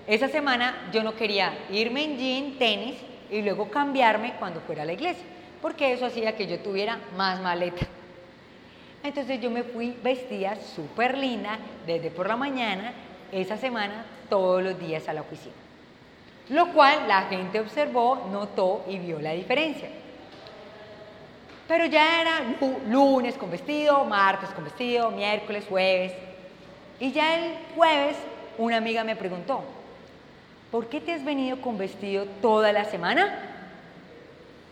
esa 0.07 0.29
semana 0.29 0.89
yo 0.93 1.03
no 1.03 1.15
quería 1.15 1.57
irme 1.71 2.05
en 2.05 2.19
jean, 2.19 2.59
tenis 2.59 2.97
y 3.31 3.43
luego 3.43 3.71
cambiarme 3.71 4.35
cuando 4.39 4.61
fuera 4.61 4.83
a 4.83 4.87
la 4.87 4.93
iglesia, 4.93 5.25
porque 5.63 5.93
eso 5.93 6.07
hacía 6.07 6.37
que 6.37 6.47
yo 6.47 6.59
tuviera 6.61 6.99
más 7.17 7.41
maleta. 7.41 7.87
Entonces 9.03 9.41
yo 9.41 9.51
me 9.51 9.63
fui 9.63 9.97
vestida 10.03 10.57
súper 10.57 11.17
linda 11.19 11.59
desde 11.87 12.11
por 12.11 12.29
la 12.29 12.37
mañana, 12.37 12.93
esa 13.33 13.57
semana, 13.57 14.05
todos 14.29 14.63
los 14.63 14.79
días 14.79 15.09
a 15.09 15.13
la 15.13 15.23
oficina 15.23 15.65
lo 16.49 16.73
cual 16.73 17.09
la 17.09 17.23
gente 17.23 17.61
observó, 17.61 18.29
notó 18.31 18.85
y 18.89 18.99
vio 18.99 19.21
la 19.21 19.33
diferencia. 19.33 19.89
Pero 21.67 21.87
ya 21.87 22.21
era 22.21 22.41
lunes 22.91 23.37
con 23.37 23.51
vestido, 23.51 24.05
martes 24.05 24.51
con 24.51 24.65
vestido, 24.65 25.11
miércoles, 25.11 25.65
jueves. 25.69 26.13
Y 27.01 27.13
ya 27.13 27.37
el 27.37 27.55
jueves 27.75 28.17
una 28.59 28.77
amiga 28.77 29.05
me 29.05 29.17
preguntó, 29.17 29.63
¿por 30.71 30.89
qué 30.89 31.01
te 31.01 31.13
has 31.13 31.25
venido 31.25 31.61
con 31.61 31.79
vestido 31.79 32.27
toda 32.41 32.73
la 32.73 32.85
semana? 32.85 33.51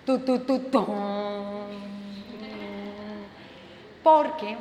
Tu, 0.04 0.18
tu, 0.18 0.60
Porque 4.02 4.56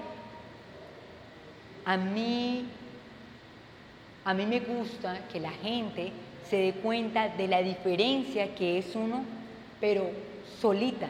a 1.83 1.97
mí, 1.97 2.65
a 4.23 4.33
mí 4.33 4.45
me 4.45 4.59
gusta 4.59 5.21
que 5.31 5.39
la 5.39 5.49
gente 5.49 6.11
se 6.47 6.57
dé 6.57 6.73
cuenta 6.73 7.29
de 7.29 7.47
la 7.47 7.61
diferencia 7.63 8.53
que 8.53 8.77
es 8.77 8.95
uno, 8.95 9.23
pero 9.79 10.11
solita. 10.59 11.07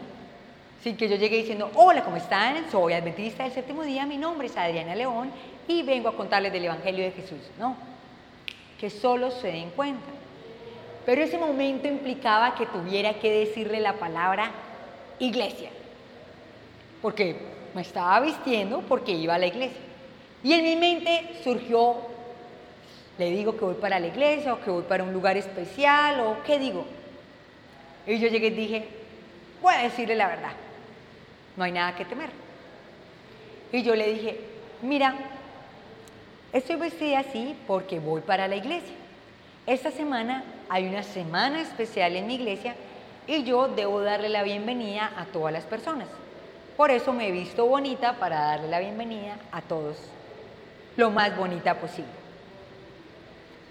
Sin 0.82 0.96
que 0.96 1.10
yo 1.10 1.16
llegue 1.16 1.38
diciendo, 1.38 1.70
hola, 1.76 2.04
¿cómo 2.04 2.18
están? 2.18 2.72
Soy 2.72 2.94
adventista 2.94 3.44
del 3.44 3.52
séptimo 3.52 3.84
día, 3.84 4.06
mi 4.06 4.18
nombre 4.18 4.48
es 4.48 4.56
Adriana 4.56 4.96
León 4.96 5.30
y 5.68 5.84
vengo 5.84 6.10
a 6.10 6.16
contarles 6.16 6.54
del 6.54 6.66
Evangelio 6.66 7.04
de 7.04 7.12
Jesús. 7.12 7.40
No, 7.60 7.76
que 8.82 8.90
solo 8.90 9.30
se 9.30 9.52
den 9.52 9.70
cuenta. 9.70 10.10
Pero 11.06 11.22
ese 11.22 11.38
momento 11.38 11.88
implicaba 11.88 12.56
que 12.56 12.66
tuviera 12.66 13.14
que 13.14 13.32
decirle 13.32 13.80
la 13.80 13.94
palabra 13.94 14.50
iglesia, 15.20 15.70
porque 17.00 17.36
me 17.76 17.84
estaba 17.84 18.20
vistiendo 18.20 18.82
porque 18.82 19.12
iba 19.12 19.36
a 19.36 19.38
la 19.38 19.46
iglesia. 19.46 19.82
Y 20.44 20.54
en 20.54 20.64
mi 20.64 20.76
mente 20.76 21.40
surgió, 21.44 21.96
le 23.20 23.30
digo 23.30 23.56
que 23.56 23.66
voy 23.66 23.76
para 23.76 24.00
la 24.00 24.08
iglesia 24.08 24.54
o 24.54 24.62
que 24.62 24.72
voy 24.72 24.84
para 24.84 25.04
un 25.04 25.14
lugar 25.14 25.38
especial 25.38 26.20
o 26.22 26.38
qué 26.44 26.58
digo. 26.58 26.84
Y 28.08 28.18
yo 28.18 28.30
llegué 28.30 28.48
y 28.48 28.52
dije, 28.52 28.88
voy 29.62 29.76
a 29.76 29.84
decirle 29.84 30.16
la 30.16 30.28
verdad, 30.28 30.54
no 31.56 31.64
hay 31.64 31.72
nada 31.72 31.96
que 31.96 32.06
temer. 32.06 32.32
Y 33.72 33.84
yo 33.84 33.96
le 33.96 34.12
dije, 34.12 34.40
mira, 34.82 35.14
Estoy 36.54 36.76
vestida 36.76 37.20
así 37.20 37.56
porque 37.66 38.00
voy 38.00 38.22
para 38.22 38.48
la 38.48 38.58
iglesia. 38.58 38.94
Esta 39.66 39.90
semana 39.90 40.44
hay 40.70 40.88
una 40.88 41.04
semana 41.04 41.62
especial 41.62 42.16
en 42.16 42.28
mi 42.28 42.36
iglesia 42.36 42.76
y 43.26 43.44
yo 43.44 43.70
debo 43.70 44.02
darle 44.02 44.28
la 44.28 44.44
bienvenida 44.44 45.12
a 45.16 45.26
todas 45.26 45.54
las 45.54 45.64
personas. 45.64 46.10
Por 46.76 46.92
eso 46.92 47.14
me 47.14 47.30
he 47.30 47.32
visto 47.32 47.66
bonita 47.66 48.14
para 48.14 48.42
darle 48.42 48.68
la 48.68 48.80
bienvenida 48.80 49.38
a 49.52 49.62
todos, 49.62 49.98
lo 50.98 51.10
más 51.10 51.38
bonita 51.38 51.80
posible. 51.80 52.12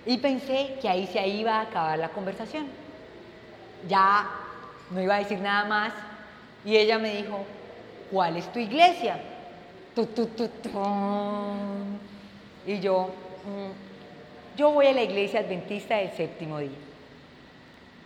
Y 0.06 0.16
pensé 0.18 0.78
que 0.80 0.88
ahí 0.88 1.06
se 1.06 1.26
iba 1.28 1.56
a 1.56 1.62
acabar 1.62 1.98
la 1.98 2.08
conversación. 2.08 2.66
Ya 3.88 4.26
no 4.90 5.02
iba 5.02 5.16
a 5.16 5.18
decir 5.18 5.40
nada 5.40 5.64
más 5.64 5.92
y 6.64 6.76
ella 6.76 6.98
me 6.98 7.14
dijo, 7.16 7.44
¿cuál 8.10 8.36
es 8.38 8.50
tu 8.52 8.58
iglesia? 8.58 9.20
Tu, 9.94 10.08
y 12.66 12.80
yo, 12.80 13.10
mm, 13.44 14.58
yo 14.58 14.70
voy 14.70 14.86
a 14.86 14.92
la 14.92 15.02
iglesia 15.02 15.40
adventista 15.40 15.96
del 15.96 16.12
séptimo 16.12 16.58
día. 16.58 16.70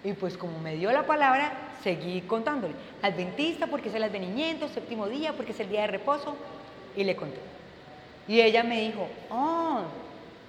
Y 0.04 0.12
pues 0.12 0.36
como 0.36 0.58
me 0.60 0.76
dio 0.76 0.92
la 0.92 1.06
palabra, 1.06 1.52
seguí 1.82 2.20
contándole. 2.22 2.74
Adventista 3.02 3.66
porque 3.66 3.88
es 3.88 3.94
el 3.94 4.02
advenimiento, 4.02 4.68
séptimo 4.68 5.08
día 5.08 5.32
porque 5.32 5.52
es 5.52 5.60
el 5.60 5.70
día 5.70 5.82
de 5.82 5.86
reposo. 5.88 6.36
Y 6.96 7.04
le 7.04 7.16
conté. 7.16 7.38
Y 8.28 8.40
ella 8.40 8.62
me 8.62 8.80
dijo, 8.80 9.08
oh, 9.30 9.80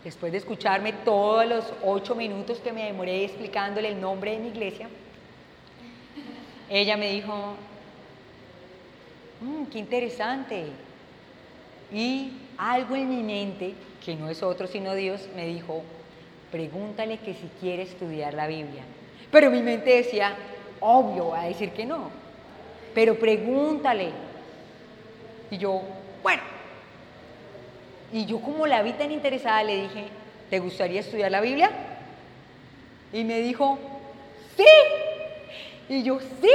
después 0.03 0.31
de 0.31 0.37
escucharme 0.37 0.93
todos 0.93 1.45
los 1.45 1.73
ocho 1.83 2.15
minutos 2.15 2.59
que 2.59 2.71
me 2.71 2.83
demoré 2.83 3.25
explicándole 3.25 3.89
el 3.89 3.99
nombre 3.99 4.31
de 4.31 4.37
mi 4.37 4.47
iglesia, 4.49 4.87
ella 6.69 6.97
me 6.97 7.11
dijo, 7.11 7.55
mm, 9.41 9.65
qué 9.65 9.79
interesante. 9.79 10.67
Y 11.91 12.31
algo 12.57 12.95
en 12.95 13.09
mi 13.09 13.23
mente 13.23 13.73
que 14.05 14.15
no 14.15 14.29
es 14.29 14.43
otro 14.43 14.67
sino 14.67 14.93
Dios, 14.93 15.27
me 15.35 15.47
dijo, 15.47 15.81
pregúntale 16.51 17.17
que 17.17 17.33
si 17.33 17.49
quiere 17.59 17.81
estudiar 17.83 18.35
la 18.35 18.45
Biblia. 18.45 18.83
Pero 19.31 19.49
mi 19.49 19.63
mente 19.63 19.95
decía, 19.95 20.35
obvio, 20.79 21.29
va 21.29 21.41
a 21.41 21.47
decir 21.47 21.71
que 21.71 21.85
no. 21.85 22.11
Pero 22.93 23.17
pregúntale. 23.17 24.11
Y 25.49 25.57
yo, 25.57 25.81
bueno. 26.21 26.43
Y 28.13 28.25
yo 28.25 28.39
como 28.39 28.67
la 28.67 28.83
vi 28.83 28.93
tan 28.93 29.11
interesada, 29.11 29.63
le 29.63 29.81
dije, 29.83 30.05
¿te 30.49 30.59
gustaría 30.59 30.99
estudiar 30.99 31.31
la 31.31 31.41
Biblia? 31.41 31.71
Y 33.11 33.23
me 33.23 33.39
dijo, 33.39 33.79
sí. 34.55 34.65
Y 35.89 36.03
yo, 36.03 36.19
sí. 36.19 36.51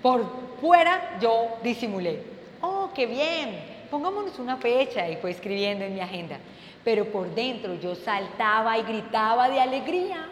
Por 0.00 0.24
fuera 0.60 1.18
yo 1.20 1.58
disimulé. 1.64 2.22
Oh, 2.62 2.90
qué 2.94 3.06
bien 3.06 3.67
pongámonos 3.90 4.38
una 4.38 4.56
fecha 4.56 5.08
y 5.08 5.16
fue 5.16 5.30
escribiendo 5.30 5.84
en 5.84 5.94
mi 5.94 6.00
agenda. 6.00 6.38
Pero 6.84 7.06
por 7.06 7.34
dentro 7.34 7.74
yo 7.74 7.94
saltaba 7.94 8.78
y 8.78 8.82
gritaba 8.82 9.48
de 9.48 9.60
alegría. 9.60 10.28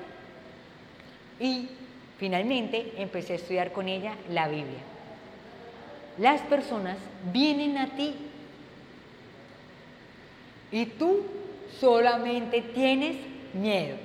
Y 1.38 1.68
finalmente 2.18 2.94
empecé 2.96 3.34
a 3.34 3.36
estudiar 3.36 3.72
con 3.72 3.88
ella 3.88 4.14
la 4.30 4.48
Biblia. 4.48 4.80
Las 6.18 6.40
personas 6.42 6.96
vienen 7.32 7.76
a 7.76 7.94
ti 7.94 8.14
y 10.70 10.86
tú 10.86 11.24
solamente 11.78 12.62
tienes 12.62 13.16
miedo. 13.52 13.96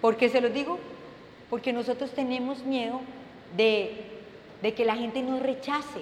¿Por 0.00 0.16
qué 0.16 0.28
se 0.28 0.40
lo 0.40 0.48
digo? 0.48 0.78
Porque 1.50 1.72
nosotros 1.72 2.10
tenemos 2.12 2.62
miedo 2.64 3.00
de, 3.56 4.04
de 4.62 4.74
que 4.74 4.84
la 4.84 4.96
gente 4.96 5.22
nos 5.22 5.40
rechace. 5.40 6.00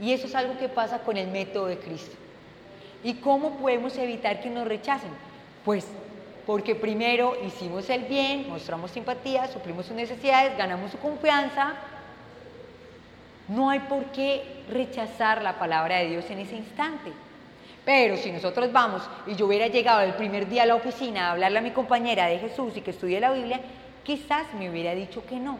Y 0.00 0.12
eso 0.12 0.26
es 0.26 0.34
algo 0.34 0.58
que 0.58 0.68
pasa 0.68 1.00
con 1.00 1.16
el 1.16 1.28
método 1.28 1.66
de 1.66 1.78
Cristo. 1.78 2.16
¿Y 3.02 3.14
cómo 3.14 3.58
podemos 3.58 3.96
evitar 3.98 4.40
que 4.40 4.50
nos 4.50 4.66
rechacen? 4.66 5.10
Pues 5.64 5.86
porque 6.46 6.74
primero 6.74 7.36
hicimos 7.46 7.88
el 7.90 8.04
bien, 8.04 8.48
mostramos 8.48 8.90
simpatía, 8.90 9.46
suplimos 9.48 9.86
sus 9.86 9.96
necesidades, 9.96 10.56
ganamos 10.58 10.90
su 10.90 10.98
confianza. 10.98 11.74
No 13.48 13.70
hay 13.70 13.80
por 13.80 14.06
qué 14.06 14.64
rechazar 14.70 15.42
la 15.42 15.58
palabra 15.58 15.98
de 15.98 16.08
Dios 16.08 16.28
en 16.30 16.40
ese 16.40 16.56
instante. 16.56 17.12
Pero 17.84 18.16
si 18.16 18.32
nosotros 18.32 18.72
vamos 18.72 19.02
y 19.26 19.34
yo 19.36 19.46
hubiera 19.46 19.66
llegado 19.66 20.00
el 20.00 20.14
primer 20.14 20.48
día 20.48 20.62
a 20.62 20.66
la 20.66 20.74
oficina 20.74 21.28
a 21.28 21.32
hablarle 21.32 21.58
a 21.58 21.62
mi 21.62 21.70
compañera 21.70 22.26
de 22.26 22.38
Jesús 22.38 22.76
y 22.76 22.80
que 22.80 22.90
estudie 22.90 23.20
la 23.20 23.32
Biblia, 23.32 23.60
quizás 24.02 24.46
me 24.58 24.70
hubiera 24.70 24.94
dicho 24.94 25.24
que 25.26 25.36
no 25.36 25.58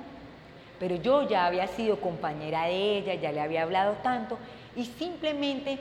pero 0.85 0.97
yo 0.97 1.27
ya 1.27 1.47
había 1.47 1.67
sido 1.67 1.99
compañera 1.99 2.67
de 2.67 2.99
ella, 2.99 3.15
ya 3.15 3.33
le 3.33 3.41
había 3.41 3.63
hablado 3.63 3.95
tanto 4.03 4.37
y 4.77 4.85
simplemente 4.85 5.79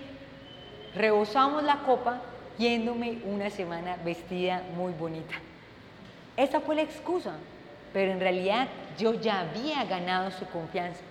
rebosamos 0.95 1.61
la 1.61 1.79
copa 1.79 2.21
yéndome 2.57 3.17
una 3.25 3.49
semana 3.49 3.97
vestida 4.05 4.63
muy 4.77 4.93
bonita. 4.93 5.33
Esa 6.37 6.61
fue 6.61 6.75
la 6.75 6.83
excusa, 6.83 7.33
pero 7.91 8.13
en 8.13 8.21
realidad 8.21 8.69
yo 8.97 9.13
ya 9.15 9.41
había 9.41 9.83
ganado 9.83 10.31
su 10.31 10.45
confianza. 10.45 11.01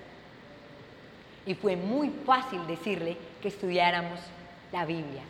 Y 1.44 1.52
fue 1.52 1.76
muy 1.76 2.08
fácil 2.24 2.66
decirle 2.66 3.18
que 3.42 3.48
estudiáramos 3.48 4.20
la 4.72 4.86
Biblia. 4.86 5.22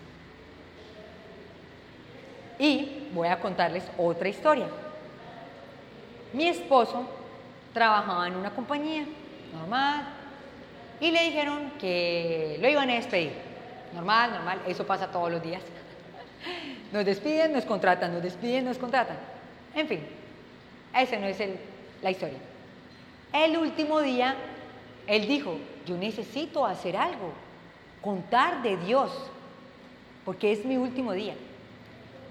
Y 2.61 3.09
voy 3.13 3.27
a 3.27 3.41
contarles 3.41 3.91
otra 3.99 4.29
historia. 4.29 4.69
Mi 6.33 6.47
esposo 6.47 7.22
trabajaba 7.73 8.29
en 8.29 8.37
una 8.37 8.51
compañía 8.51 9.05
normal 9.53 10.07
y 11.01 11.11
le 11.11 11.25
dijeron 11.25 11.73
que 11.79 12.59
lo 12.61 12.69
iban 12.69 12.91
a 12.91 12.95
despedir. 12.95 13.33
Normal, 13.95 14.33
normal, 14.33 14.61
eso 14.67 14.87
pasa 14.87 15.11
todos 15.11 15.31
los 15.31 15.43
días. 15.43 15.63
Nos 16.93 17.05
despiden, 17.05 17.53
nos 17.55 17.65
contratan, 17.65 18.13
nos 18.13 18.23
despiden, 18.23 18.67
nos 18.67 18.77
contratan. 18.77 19.17
En 19.75 19.89
fin, 19.89 20.01
esa 20.95 21.17
no 21.19 21.27
es 21.27 21.39
la 22.03 22.11
historia. 22.11 22.39
El 23.33 23.57
último 23.57 24.03
día, 24.03 24.35
él 25.07 25.27
dijo, 25.27 25.57
yo 25.87 25.97
necesito 25.97 26.67
hacer 26.67 26.99
algo, 26.99 27.33
contar 28.03 28.63
de 28.63 28.77
Dios, 28.77 29.11
porque 30.27 30.53
es 30.53 30.67
mi 30.67 30.77
último 30.77 31.13
día. 31.13 31.35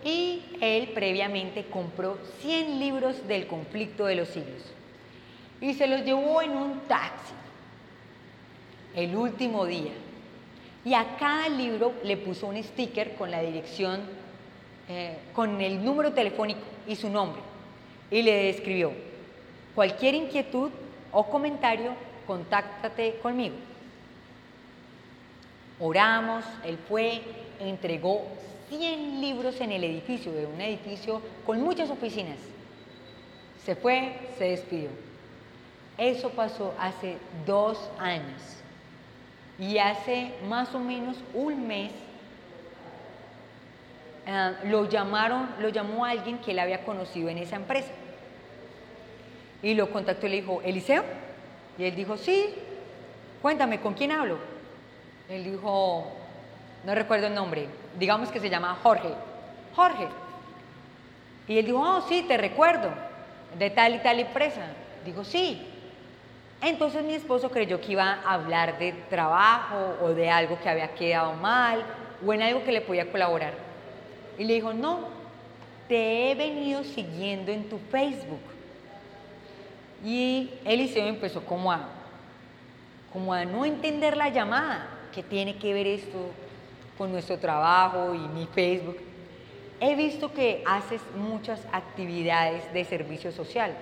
Y 0.04 0.44
él 0.62 0.92
previamente 0.94 1.66
compró 1.66 2.20
100 2.42 2.80
libros 2.80 3.28
del 3.28 3.48
conflicto 3.48 4.06
de 4.06 4.16
los 4.16 4.28
siglos 4.28 4.72
y 5.62 5.76
se 5.76 5.88
los 5.88 6.04
llevó 6.04 6.42
en 6.42 6.52
un 6.52 6.80
taxi 6.82 7.34
el 8.96 9.16
último 9.16 9.66
día. 9.66 9.92
Y 10.84 10.96
a 10.96 11.16
cada 11.18 11.48
libro 11.48 11.94
le 12.04 12.18
puso 12.18 12.48
un 12.48 12.62
sticker 12.62 13.14
con 13.14 13.30
la 13.30 13.42
dirección, 13.42 14.02
eh, 14.90 15.18
con 15.34 15.62
el 15.62 15.84
número 15.86 16.12
telefónico 16.12 16.62
y 16.88 16.96
su 16.96 17.10
nombre. 17.10 17.42
Y 18.10 18.24
le 18.24 18.50
escribió, 18.50 18.92
cualquier 19.76 20.16
inquietud 20.16 20.72
o 21.12 21.26
comentario, 21.28 21.94
contáctate 22.26 23.20
conmigo. 23.22 23.56
Oramos, 25.80 26.44
él 26.66 26.78
fue, 26.90 27.22
entregó 27.60 28.24
100 28.70 29.22
libros 29.22 29.62
en 29.62 29.72
el 29.72 29.84
edificio, 29.84 30.32
de 30.32 30.46
un 30.48 30.60
edificio 30.60 31.22
con 31.46 31.62
muchas 31.62 31.90
oficinas. 31.90 32.38
Se 33.64 33.76
fue, 33.76 34.14
se 34.38 34.46
despidió. 34.46 34.90
Eso 36.02 36.32
pasó 36.32 36.74
hace 36.80 37.20
dos 37.46 37.78
años. 38.00 38.42
Y 39.60 39.78
hace 39.78 40.34
más 40.50 40.74
o 40.74 40.80
menos 40.80 41.16
un 41.36 41.68
mes 41.68 41.92
eh, 44.26 44.54
lo 44.64 44.90
llamaron, 44.90 45.48
lo 45.60 45.70
llamó 45.70 46.04
alguien 46.04 46.40
que 46.40 46.54
él 46.54 46.60
había 46.60 46.84
conocido 46.84 47.30
en 47.30 47.38
esa 47.38 47.56
empresa. 47.56 47.92
Y 49.62 49.76
lo 49.76 49.92
contactó 49.92 50.26
y 50.26 50.30
le 50.30 50.36
dijo, 50.38 50.64
Eliseo. 50.64 51.04
Y 51.78 51.84
él 51.84 51.96
dijo, 51.96 52.18
sí, 52.18 52.48
cuéntame, 53.40 53.80
¿con 53.80 53.94
quién 53.94 54.12
hablo? 54.12 54.40
Él 55.30 55.44
dijo, 55.44 56.12
no 56.84 56.96
recuerdo 56.96 57.28
el 57.28 57.36
nombre, 57.36 57.68
digamos 58.00 58.32
que 58.32 58.40
se 58.40 58.50
llama 58.50 58.76
Jorge. 58.82 59.14
Jorge. 59.76 60.08
Y 61.48 61.60
él 61.60 61.66
dijo, 61.68 61.80
oh, 61.80 62.02
sí, 62.10 62.26
te 62.28 62.38
recuerdo, 62.38 62.90
de 63.60 63.70
tal 63.70 63.94
y 63.94 64.00
tal 64.00 64.20
empresa. 64.20 64.62
Dijo, 65.06 65.24
sí. 65.24 65.68
Entonces 66.62 67.04
mi 67.04 67.16
esposo 67.16 67.50
creyó 67.50 67.82
que 67.82 67.94
iba 67.94 68.20
a 68.24 68.34
hablar 68.34 68.78
de 68.78 68.94
trabajo 69.10 69.98
o 70.02 70.10
de 70.10 70.30
algo 70.30 70.60
que 70.62 70.70
había 70.70 70.94
quedado 70.94 71.34
mal 71.34 71.84
o 72.26 72.32
en 72.34 72.44
algo 72.44 72.64
que 72.64 72.72
le 72.72 72.82
podía 72.82 73.12
colaborar. 73.12 73.54
Y 74.38 74.44
le 74.44 74.54
dijo, 74.54 74.72
no, 74.72 75.08
te 75.88 76.32
he 76.32 76.36
venido 76.36 76.84
siguiendo 76.84 77.52
en 77.52 77.68
tu 77.68 77.80
Facebook. 77.90 78.40
Y 80.06 80.52
Eliseo 80.64 81.08
empezó 81.08 81.44
como 81.44 81.72
a, 81.72 81.82
como 83.12 83.34
a 83.34 83.44
no 83.44 83.66
entender 83.66 84.16
la 84.16 84.30
llamada, 84.30 84.88
que 85.12 85.24
tiene 85.24 85.58
que 85.58 85.74
ver 85.74 85.88
esto 85.88 86.32
con 86.98 87.12
nuestro 87.12 87.38
trabajo 87.40 88.14
y 88.14 88.20
mi 88.20 88.46
Facebook. 88.46 88.98
He 89.80 89.96
visto 89.96 90.32
que 90.32 90.64
haces 90.68 91.02
muchas 91.16 91.66
actividades 91.72 92.72
de 92.72 92.86
servicio 92.86 93.32
social. 93.32 93.76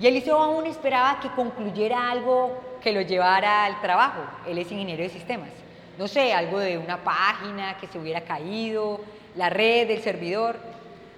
Y 0.00 0.06
Eliseo 0.06 0.38
aún 0.38 0.66
esperaba 0.66 1.20
que 1.20 1.30
concluyera 1.30 2.10
algo 2.10 2.58
que 2.82 2.92
lo 2.92 3.00
llevara 3.00 3.64
al 3.64 3.80
trabajo. 3.80 4.22
Él 4.46 4.58
es 4.58 4.70
ingeniero 4.70 5.02
de 5.02 5.08
sistemas. 5.08 5.50
No 5.98 6.08
sé, 6.08 6.34
algo 6.34 6.58
de 6.58 6.78
una 6.78 6.98
página 7.04 7.76
que 7.78 7.86
se 7.86 7.98
hubiera 7.98 8.22
caído, 8.22 9.00
la 9.36 9.50
red, 9.50 9.90
el 9.90 10.02
servidor. 10.02 10.58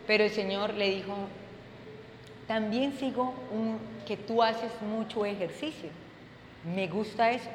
Pero 0.07 0.25
el 0.25 0.31
Señor 0.31 0.75
le 0.75 0.91
dijo, 0.91 1.15
también 2.47 2.93
sigo 2.99 3.35
que 4.07 4.17
tú 4.17 4.43
haces 4.43 4.71
mucho 4.83 5.25
ejercicio. 5.25 5.91
Me 6.75 6.87
gusta 6.87 7.31
eso. 7.31 7.51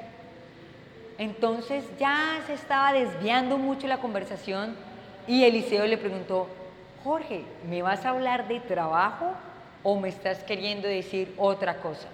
Entonces 1.17 1.85
ya 1.99 2.41
se 2.47 2.53
estaba 2.53 2.93
desviando 2.93 3.57
mucho 3.57 3.87
la 3.87 3.99
conversación 3.99 4.75
y 5.27 5.43
Eliseo 5.43 5.85
le 5.85 5.97
preguntó, 5.97 6.47
Jorge, 7.03 7.43
¿me 7.69 7.81
vas 7.81 8.05
a 8.05 8.09
hablar 8.09 8.47
de 8.47 8.59
trabajo 8.59 9.33
o 9.83 9.99
me 9.99 10.09
estás 10.09 10.43
queriendo 10.43 10.87
decir 10.87 11.33
otra 11.37 11.77
cosa? 11.77 12.07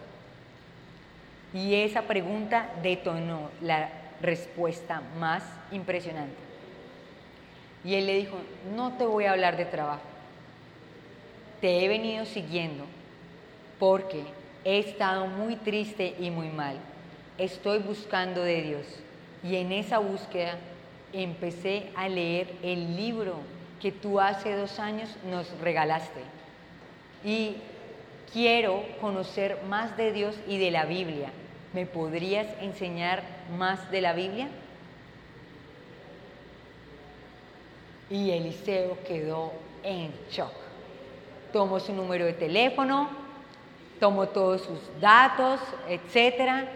Y 1.53 1.75
esa 1.75 2.03
pregunta 2.03 2.69
detonó 2.81 3.49
la 3.61 3.89
respuesta 4.21 5.01
más 5.19 5.43
impresionante. 5.71 6.35
Y 7.83 7.95
él 7.95 8.05
le 8.07 8.15
dijo, 8.15 8.37
no 8.75 8.93
te 8.93 9.05
voy 9.05 9.25
a 9.25 9.31
hablar 9.31 9.55
de 9.55 9.65
trabajo, 9.65 10.01
te 11.61 11.83
he 11.83 11.87
venido 11.87 12.25
siguiendo 12.25 12.85
porque 13.79 14.23
he 14.65 14.79
estado 14.79 15.27
muy 15.27 15.55
triste 15.55 16.15
y 16.19 16.29
muy 16.29 16.49
mal. 16.49 16.77
Estoy 17.37 17.79
buscando 17.79 18.41
de 18.43 18.61
Dios. 18.61 18.85
Y 19.43 19.55
en 19.55 19.71
esa 19.71 19.99
búsqueda 19.99 20.57
empecé 21.13 21.89
a 21.95 22.09
leer 22.09 22.53
el 22.63 22.95
libro 22.97 23.35
que 23.79 23.91
tú 23.91 24.19
hace 24.19 24.55
dos 24.55 24.79
años 24.79 25.15
nos 25.29 25.49
regalaste. 25.59 26.21
Y 27.23 27.57
quiero 28.31 28.83
conocer 29.01 29.59
más 29.67 29.97
de 29.97 30.11
Dios 30.11 30.35
y 30.47 30.57
de 30.57 30.71
la 30.71 30.85
Biblia. 30.85 31.31
¿Me 31.73 31.85
podrías 31.85 32.47
enseñar 32.61 33.23
más 33.57 33.91
de 33.91 34.01
la 34.01 34.13
Biblia? 34.13 34.47
Y 38.09 38.31
Eliseo 38.31 38.97
quedó 39.05 39.51
en 39.83 40.11
shock. 40.29 40.53
Tomó 41.51 41.79
su 41.79 41.93
número 41.93 42.25
de 42.25 42.33
teléfono, 42.33 43.09
tomó 43.99 44.27
todos 44.27 44.61
sus 44.61 44.79
datos, 45.01 45.59
etcétera. 45.89 46.67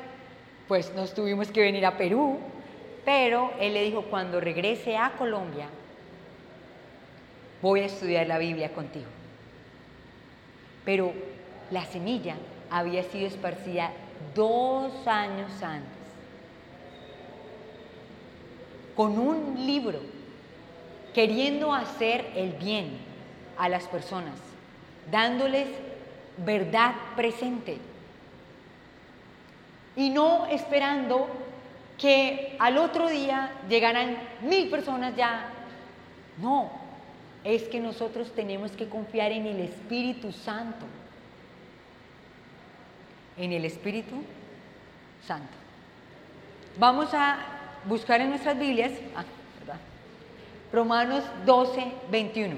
Pues 0.68 0.94
nos 0.94 1.14
tuvimos 1.14 1.50
que 1.52 1.62
venir 1.62 1.86
a 1.86 1.98
Perú, 1.98 2.40
pero 3.06 3.52
él 3.60 3.74
le 3.74 3.84
dijo, 3.84 4.04
cuando 4.04 4.40
regrese 4.40 4.98
a 4.98 5.12
Colombia, 5.12 5.68
voy 7.62 7.82
a 7.82 7.86
estudiar 7.86 8.28
la 8.28 8.38
Biblia 8.38 8.74
contigo. 8.74 9.21
Pero 10.86 11.14
la 11.70 11.86
semilla 11.86 12.36
había 12.70 13.04
sido 13.04 13.28
esparcida 13.28 13.92
dos 14.36 14.92
años 15.08 15.52
antes, 15.62 15.90
con 18.96 19.18
un 19.18 19.66
libro, 19.66 20.00
queriendo 21.14 21.74
hacer 21.74 22.32
el 22.36 22.54
bien 22.54 22.98
a 23.58 23.70
las 23.70 23.84
personas, 23.88 24.36
dándoles 25.12 25.68
verdad 26.38 26.94
presente 27.16 27.78
y 29.96 30.10
no 30.10 30.46
esperando 30.48 31.28
que 31.98 32.56
al 32.60 32.78
otro 32.78 33.10
día 33.10 33.52
llegaran 33.70 34.18
mil 34.42 34.70
personas 34.70 35.16
ya. 35.16 35.50
No, 36.42 36.72
es 37.44 37.64
que 37.64 37.80
nosotros 37.80 38.32
tenemos 38.36 38.72
que 38.72 38.88
confiar 38.88 39.32
en 39.32 39.48
el 39.48 39.60
Espíritu 39.60 40.32
Santo 40.32 40.86
en 43.38 43.52
el 43.52 43.66
Espíritu 43.66 44.24
Santo. 45.26 45.54
Vamos 46.78 47.14
a 47.14 47.40
buscar 47.86 48.22
en 48.22 48.30
nuestras 48.30 48.58
Biblias, 48.58 48.92
ah, 49.16 49.24
Romanos 50.72 51.24
12, 51.46 51.84
21. 52.10 52.56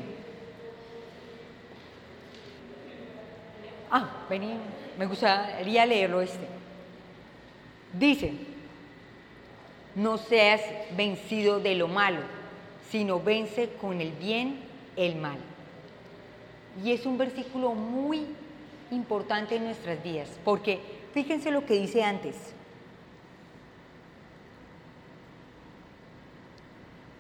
Ah, 3.90 4.10
vení, 4.30 4.56
me 4.98 5.06
gustaría 5.06 5.86
leerlo 5.86 6.22
este. 6.22 6.48
Dice, 7.94 8.34
no 9.96 10.18
seas 10.18 10.62
vencido 10.98 11.60
de 11.60 11.76
lo 11.76 11.88
malo, 11.88 12.22
sino 12.90 13.20
vence 13.20 13.70
con 13.80 14.02
el 14.02 14.12
bien 14.12 14.60
el 14.96 15.16
mal. 15.16 15.38
Y 16.84 16.92
es 16.92 17.06
un 17.06 17.18
versículo 17.18 17.74
muy 17.74 18.26
importante 18.92 19.56
en 19.56 19.66
nuestras 19.66 20.02
vidas, 20.04 20.30
porque 20.44 20.80
fíjense 21.14 21.52
lo 21.52 21.66
que 21.66 21.76
dice 21.76 22.04
antes. 22.04 22.36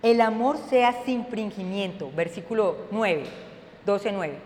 El 0.01 0.19
amor 0.19 0.57
sea 0.57 1.03
sin 1.05 1.25
fingimiento, 1.27 2.11
versículo 2.13 2.75
9, 2.91 3.23
12, 3.85 4.11
9. 4.11 4.37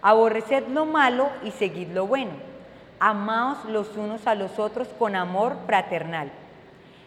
Aborreced 0.00 0.68
lo 0.68 0.86
malo 0.86 1.28
y 1.44 1.50
seguid 1.50 1.88
lo 1.88 2.06
bueno. 2.06 2.32
Amaos 2.98 3.64
los 3.66 3.96
unos 3.96 4.26
a 4.26 4.34
los 4.34 4.58
otros 4.58 4.88
con 4.98 5.14
amor 5.14 5.58
fraternal. 5.66 6.32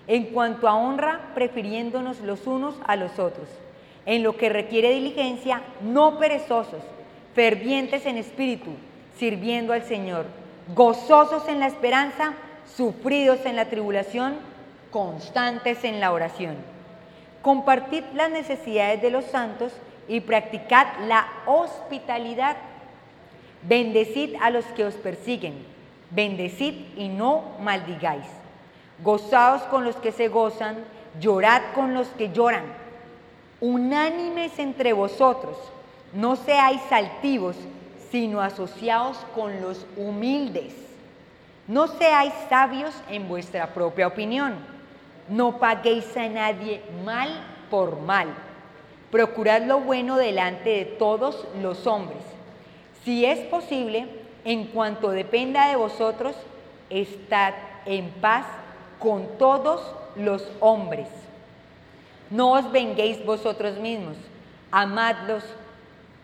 En 0.07 0.25
cuanto 0.25 0.67
a 0.67 0.75
honra, 0.75 1.31
prefiriéndonos 1.33 2.19
los 2.19 2.45
unos 2.45 2.75
a 2.85 2.95
los 2.95 3.17
otros. 3.17 3.47
En 4.05 4.23
lo 4.23 4.37
que 4.37 4.49
requiere 4.49 4.91
diligencia, 4.91 5.61
no 5.81 6.19
perezosos, 6.19 6.81
fervientes 7.33 8.05
en 8.05 8.17
espíritu, 8.17 8.71
sirviendo 9.17 9.73
al 9.73 9.83
Señor, 9.83 10.25
gozosos 10.73 11.47
en 11.47 11.59
la 11.59 11.67
esperanza, 11.67 12.33
sufridos 12.75 13.45
en 13.45 13.55
la 13.55 13.65
tribulación, 13.65 14.35
constantes 14.91 15.83
en 15.83 15.99
la 15.99 16.11
oración. 16.11 16.55
Compartid 17.41 18.03
las 18.13 18.31
necesidades 18.31 19.01
de 19.01 19.11
los 19.11 19.25
santos 19.25 19.73
y 20.07 20.21
practicad 20.21 20.87
la 21.07 21.27
hospitalidad. 21.45 22.57
Bendecid 23.63 24.35
a 24.41 24.49
los 24.49 24.65
que 24.67 24.85
os 24.85 24.93
persiguen, 24.95 25.53
bendecid 26.11 26.73
y 26.97 27.09
no 27.09 27.43
maldigáis. 27.61 28.25
Gozaos 29.03 29.63
con 29.63 29.83
los 29.83 29.95
que 29.97 30.11
se 30.11 30.27
gozan, 30.27 30.77
llorad 31.19 31.61
con 31.73 31.93
los 31.93 32.07
que 32.09 32.31
lloran. 32.31 32.63
Unánimes 33.61 34.59
entre 34.59 34.91
vosotros, 34.91 35.57
no 36.13 36.35
seáis 36.35 36.81
altivos, 36.91 37.55
sino 38.11 38.41
asociados 38.41 39.17
con 39.33 39.61
los 39.61 39.85
humildes. 39.97 40.73
No 41.67 41.87
seáis 41.87 42.33
sabios 42.49 42.93
en 43.09 43.27
vuestra 43.27 43.73
propia 43.73 44.07
opinión. 44.07 44.55
No 45.29 45.57
paguéis 45.57 46.15
a 46.17 46.27
nadie 46.27 46.81
mal 47.03 47.29
por 47.69 47.99
mal. 48.01 48.27
Procurad 49.09 49.63
lo 49.63 49.79
bueno 49.79 50.17
delante 50.17 50.69
de 50.69 50.85
todos 50.85 51.47
los 51.61 51.87
hombres. 51.87 52.21
Si 53.03 53.25
es 53.25 53.39
posible, 53.47 54.07
en 54.43 54.65
cuanto 54.65 55.11
dependa 55.11 55.69
de 55.69 55.75
vosotros, 55.75 56.35
estad 56.89 57.53
en 57.85 58.09
paz 58.21 58.45
con 58.99 59.37
todos 59.37 59.81
los 60.15 60.47
hombres. 60.59 61.07
No 62.29 62.51
os 62.51 62.71
venguéis 62.71 63.23
vosotros 63.25 63.77
mismos, 63.77 64.17
amadlos, 64.71 65.43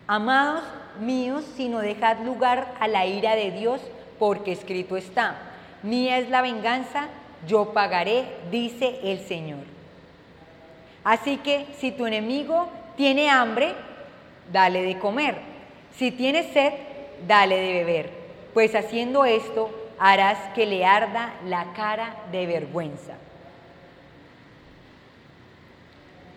amados 0.06 0.64
míos, 1.00 1.44
sino 1.56 1.78
dejad 1.78 2.18
lugar 2.24 2.74
a 2.80 2.88
la 2.88 3.06
ira 3.06 3.34
de 3.34 3.50
Dios, 3.50 3.80
porque 4.18 4.52
escrito 4.52 4.96
está, 4.96 5.36
mía 5.82 6.18
es 6.18 6.28
la 6.28 6.42
venganza, 6.42 7.08
yo 7.46 7.72
pagaré, 7.72 8.26
dice 8.50 9.00
el 9.02 9.20
Señor. 9.20 9.64
Así 11.04 11.38
que 11.38 11.66
si 11.78 11.90
tu 11.90 12.06
enemigo 12.06 12.68
tiene 12.96 13.30
hambre, 13.30 13.74
dale 14.52 14.82
de 14.82 14.98
comer. 14.98 15.36
Si 15.96 16.10
tiene 16.10 16.52
sed, 16.52 16.72
dale 17.26 17.56
de 17.56 17.72
beber. 17.72 18.10
Pues 18.54 18.74
haciendo 18.74 19.24
esto, 19.24 19.70
harás 19.98 20.38
que 20.54 20.66
le 20.66 20.84
arda 20.84 21.34
la 21.46 21.72
cara 21.72 22.16
de 22.30 22.46
vergüenza. 22.46 23.14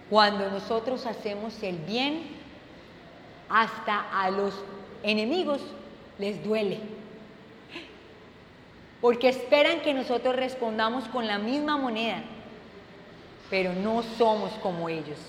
Cuando 0.10 0.50
nosotros 0.50 1.06
hacemos 1.06 1.62
el 1.64 1.78
bien, 1.78 2.24
hasta 3.50 4.06
a 4.12 4.30
los 4.30 4.54
enemigos 5.04 5.62
les 6.18 6.44
duele. 6.44 6.80
Porque 9.02 9.30
esperan 9.30 9.82
que 9.82 9.94
nosotros 9.94 10.36
respondamos 10.36 11.06
con 11.06 11.28
la 11.28 11.38
misma 11.38 11.78
moneda, 11.78 12.24
pero 13.50 13.74
no 13.74 14.04
somos 14.18 14.52
como 14.62 14.90
ellos. 14.90 15.20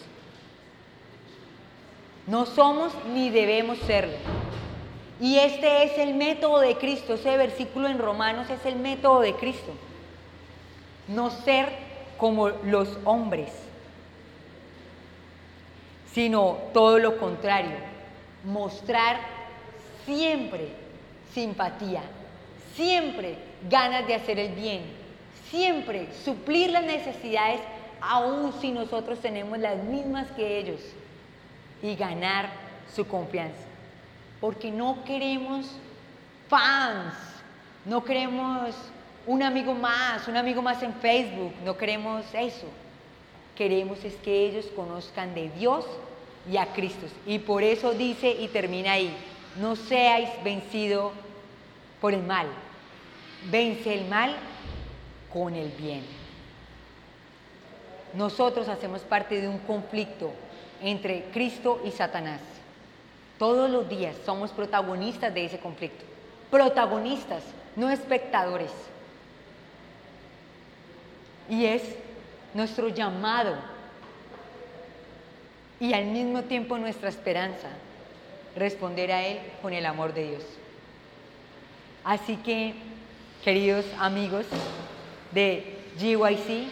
No 2.27 2.47
somos 2.47 2.93
ni 3.13 3.31
debemos 3.31 3.79
serlo. 3.79 4.17
Y 5.21 5.39
este 5.39 5.85
es 5.85 5.99
el 5.99 6.15
método 6.15 6.61
de 6.61 6.77
Cristo, 6.77 7.15
ese 7.15 7.37
versículo 7.37 7.89
en 7.89 7.99
Romanos 7.99 8.51
es 8.51 8.65
el 8.67 8.77
método 8.77 9.21
de 9.21 9.35
Cristo. 9.35 9.73
No 11.09 11.31
ser 11.31 11.69
como 12.19 12.49
los 12.49 12.99
hombres, 13.05 13.51
sino 16.17 16.57
todo 16.73 16.99
lo 16.99 17.19
contrario, 17.19 17.77
mostrar 18.43 19.19
siempre 20.07 20.71
simpatía, 21.35 22.01
siempre 22.75 23.37
ganas 23.69 24.07
de 24.07 24.15
hacer 24.15 24.39
el 24.39 24.55
bien, 24.55 24.81
siempre 25.51 26.09
suplir 26.25 26.71
las 26.71 26.85
necesidades, 26.85 27.61
aun 28.01 28.55
si 28.63 28.71
nosotros 28.71 29.21
tenemos 29.21 29.59
las 29.59 29.77
mismas 29.85 30.31
que 30.31 30.59
ellos, 30.59 30.81
y 31.83 31.95
ganar 31.97 32.49
su 32.95 33.07
confianza. 33.07 33.67
Porque 34.41 34.71
no 34.71 35.05
queremos 35.05 35.71
fans, 36.49 37.13
no 37.85 38.03
queremos 38.03 38.75
un 39.27 39.43
amigo 39.43 39.75
más, 39.75 40.27
un 40.29 40.39
amigo 40.39 40.63
más 40.63 40.83
en 40.83 40.95
Facebook, 40.95 41.53
no 41.63 41.77
queremos 41.77 42.25
eso. 42.33 42.69
Queremos 43.57 44.05
es 44.05 44.15
que 44.17 44.47
ellos 44.47 44.67
conozcan 44.77 45.35
de 45.35 45.49
Dios 45.51 45.85
y 46.51 46.59
a 46.59 46.73
Cristo. 46.75 47.07
Y 47.27 47.39
por 47.39 47.63
eso 47.63 47.93
dice 47.93 48.31
y 48.31 48.49
termina 48.49 48.93
ahí, 48.93 49.15
no 49.59 49.77
seáis 49.77 50.29
vencido 50.45 51.13
por 52.01 52.13
el 52.13 52.23
mal, 52.23 52.47
vence 53.51 53.95
el 53.95 54.07
mal 54.09 54.37
con 55.33 55.55
el 55.55 55.71
bien. 55.71 56.03
Nosotros 58.15 58.69
hacemos 58.69 59.01
parte 59.03 59.41
de 59.41 59.49
un 59.49 59.59
conflicto 59.59 60.33
entre 60.83 61.25
Cristo 61.33 61.81
y 61.85 61.91
Satanás. 61.91 62.41
Todos 63.39 63.71
los 63.71 63.89
días 63.89 64.17
somos 64.25 64.51
protagonistas 64.51 65.33
de 65.35 65.45
ese 65.47 65.59
conflicto. 65.59 66.05
Protagonistas, 66.51 67.43
no 67.75 67.91
espectadores. 67.91 68.71
Y 71.49 71.67
es 71.67 71.83
nuestro 72.57 72.89
llamado 72.89 73.55
y 75.79 75.93
al 75.93 76.07
mismo 76.07 76.43
tiempo 76.45 76.79
nuestra 76.79 77.11
esperanza 77.11 77.69
responder 78.57 79.13
a 79.13 79.23
Él 79.27 79.39
con 79.61 79.75
el 79.75 79.85
amor 79.85 80.15
de 80.15 80.31
Dios. 80.31 80.43
Así 82.03 82.37
que, 82.37 82.73
queridos 83.45 83.85
amigos 83.99 84.47
de 85.33 85.77
GYC, 85.99 86.69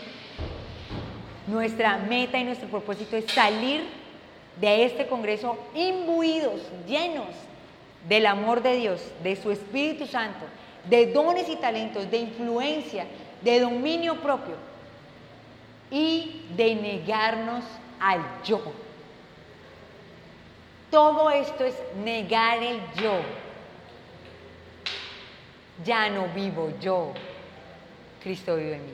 nuestra 1.49 1.99
meta 1.99 2.39
y 2.39 2.45
nuestro 2.45 2.69
propósito 2.69 3.17
es 3.17 3.27
salir 3.31 3.83
de 4.59 4.87
este 4.87 5.07
Congreso 5.07 5.59
imbuidos, 5.75 6.63
llenos 6.89 7.29
del 8.09 8.25
amor 8.25 8.63
de 8.63 8.77
Dios, 8.77 9.03
de 9.23 9.37
su 9.37 9.51
Espíritu 9.51 10.07
Santo, 10.07 10.47
de 10.89 11.13
dones 11.13 11.47
y 11.51 11.57
talentos, 11.57 12.11
de 12.11 12.19
influencia, 12.19 13.05
de 13.43 13.61
dominio 13.61 14.17
propio 14.23 14.55
y 15.95 16.45
de 16.57 16.75
negarnos 16.75 17.63
al 18.01 18.21
yo. 18.43 18.61
Todo 20.91 21.31
esto 21.31 21.65
es 21.65 21.77
negar 22.03 22.61
el 22.65 22.81
yo. 23.01 23.21
Ya 25.85 26.11
no 26.11 26.27
vivo 26.35 26.73
yo, 26.81 27.13
Cristo 28.25 28.57
vive 28.57 28.75
en 28.75 28.87
mí. 28.87 28.93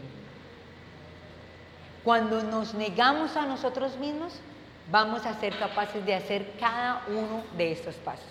Cuando 2.04 2.42
nos 2.42 2.74
negamos 2.74 3.34
a 3.34 3.46
nosotros 3.46 3.96
mismos, 3.96 4.34
vamos 4.90 5.24
a 5.24 5.40
ser 5.40 5.58
capaces 5.58 6.04
de 6.04 6.14
hacer 6.14 6.52
cada 6.60 7.02
uno 7.08 7.42
de 7.56 7.72
estos 7.72 7.94
pasos. 7.94 8.28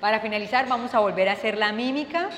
Para 0.00 0.18
finalizar, 0.18 0.68
vamos 0.68 0.92
a 0.92 0.98
volver 0.98 1.28
a 1.28 1.32
hacer 1.32 1.56
la 1.56 1.70
mímica 1.70 2.30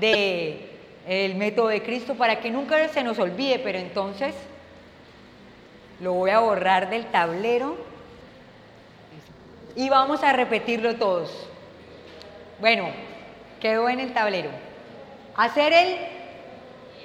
del 0.00 0.71
el 1.06 1.34
método 1.34 1.68
de 1.68 1.82
Cristo 1.82 2.14
para 2.14 2.40
que 2.40 2.50
nunca 2.50 2.88
se 2.88 3.02
nos 3.02 3.18
olvide, 3.18 3.58
pero 3.58 3.78
entonces 3.78 4.34
lo 6.00 6.14
voy 6.14 6.30
a 6.30 6.40
borrar 6.40 6.90
del 6.90 7.06
tablero 7.06 7.76
y 9.74 9.88
vamos 9.88 10.22
a 10.22 10.32
repetirlo 10.32 10.96
todos. 10.96 11.48
Bueno, 12.60 12.88
quedó 13.60 13.88
en 13.88 14.00
el 14.00 14.12
tablero. 14.12 14.50
Hacer 15.36 15.72
el 15.72 15.96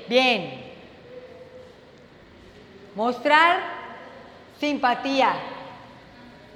bien. 0.08 0.64
Mostrar 2.96 3.60
simpatía. 4.60 5.34